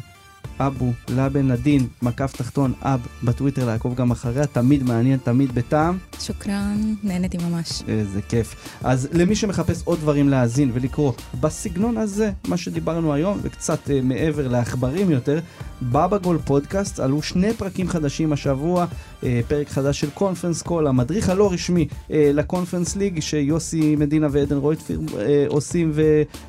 [0.60, 5.98] אבו לבן נדין, מקף תחתון אב בטוויטר, לעקוב גם אחריה, תמיד מעניין, תמיד בטעם.
[6.20, 7.82] שוכרן, נהניתי ממש.
[7.88, 8.78] איזה כיף.
[8.84, 14.48] אז למי שמחפש עוד דברים להאזין ולקרוא בסגנון הזה, מה שדיברנו היום, וקצת אה, מעבר
[14.48, 15.40] לעכברים יותר,
[15.82, 18.86] בבא גול פודקאסט, עלו שני פרקים חדשים השבוע,
[19.24, 24.28] אה, פרק חדש של Conference Call, המדריך הלא רשמי אה, ל Conference League, שיוסי מדינה
[24.30, 25.92] ועדן רויטפיר אה, עושים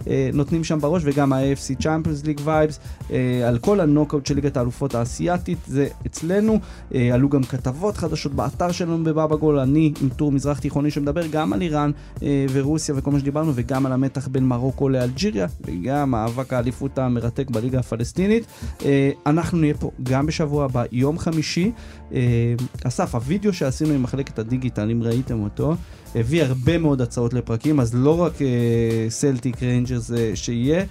[0.05, 2.79] ונותנים שם בראש, וגם ה-AFC Champions League Vibes,
[3.11, 6.59] אה, על כל הנוקאוט של ליגת האלופות האסייתית, זה אצלנו.
[6.95, 11.27] אה, עלו גם כתבות חדשות באתר שלנו בבבא גול, אני עם טור מזרח תיכוני שמדבר
[11.27, 11.91] גם על איראן
[12.23, 17.49] אה, ורוסיה וכל מה שדיברנו, וגם על המתח בין מרוקו לאלג'יריה, וגם מאבק האליפות המרתק
[17.49, 18.45] בליגה הפלסטינית.
[18.85, 21.71] אה, אנחנו נהיה פה גם בשבוע הבא, יום חמישי.
[22.13, 22.19] אה,
[22.83, 25.75] אסף, הווידאו שעשינו עם מחלקת הדיגיטל, אם ראיתם אותו,
[26.15, 28.33] הביא הרבה מאוד הצעות לפרקים, אז לא רק
[29.09, 30.83] סלטיק ריינג'רס שיהיה.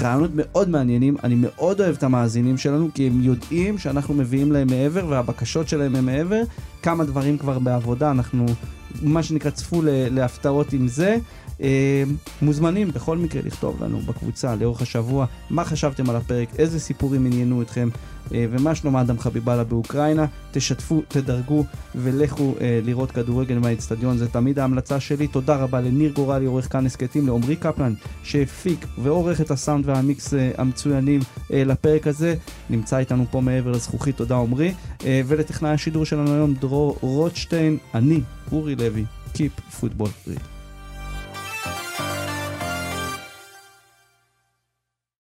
[0.00, 4.66] רעיונות מאוד מעניינים, אני מאוד אוהב את המאזינים שלנו, כי הם יודעים שאנחנו מביאים להם
[4.70, 6.42] מעבר, והבקשות שלהם הם מעבר.
[6.82, 8.46] כמה דברים כבר בעבודה, אנחנו,
[9.02, 11.16] מה שנקרא, צפו להפתעות עם זה.
[11.60, 12.02] אה,
[12.42, 17.62] מוזמנים בכל מקרה לכתוב לנו בקבוצה לאורך השבוע מה חשבתם על הפרק, איזה סיפורים עניינו
[17.62, 17.88] אתכם
[18.34, 20.26] ומה שלום אדם חביבאללה באוקראינה.
[20.50, 21.64] תשתפו, תדרגו
[21.94, 25.26] ולכו אה, לראות כדורגל מהאצטדיון, זה תמיד ההמלצה שלי.
[25.26, 30.50] תודה רבה לניר גורלי, עורך כאן הסכתים, לעמרי קפלן שהפיק ועורך את הסאונד והמיקס אה,
[30.58, 31.20] המצוינים
[31.52, 32.34] אה, לפרק הזה.
[32.70, 34.74] נמצא איתנו פה מעבר לזכוכית, תודה עמרי.
[35.04, 38.20] אה, ולטכנאי השידור שלנו היום דרור רוטשטיין, אני,
[38.52, 39.04] אורי לוי,
[39.34, 40.61] Keep Football Real.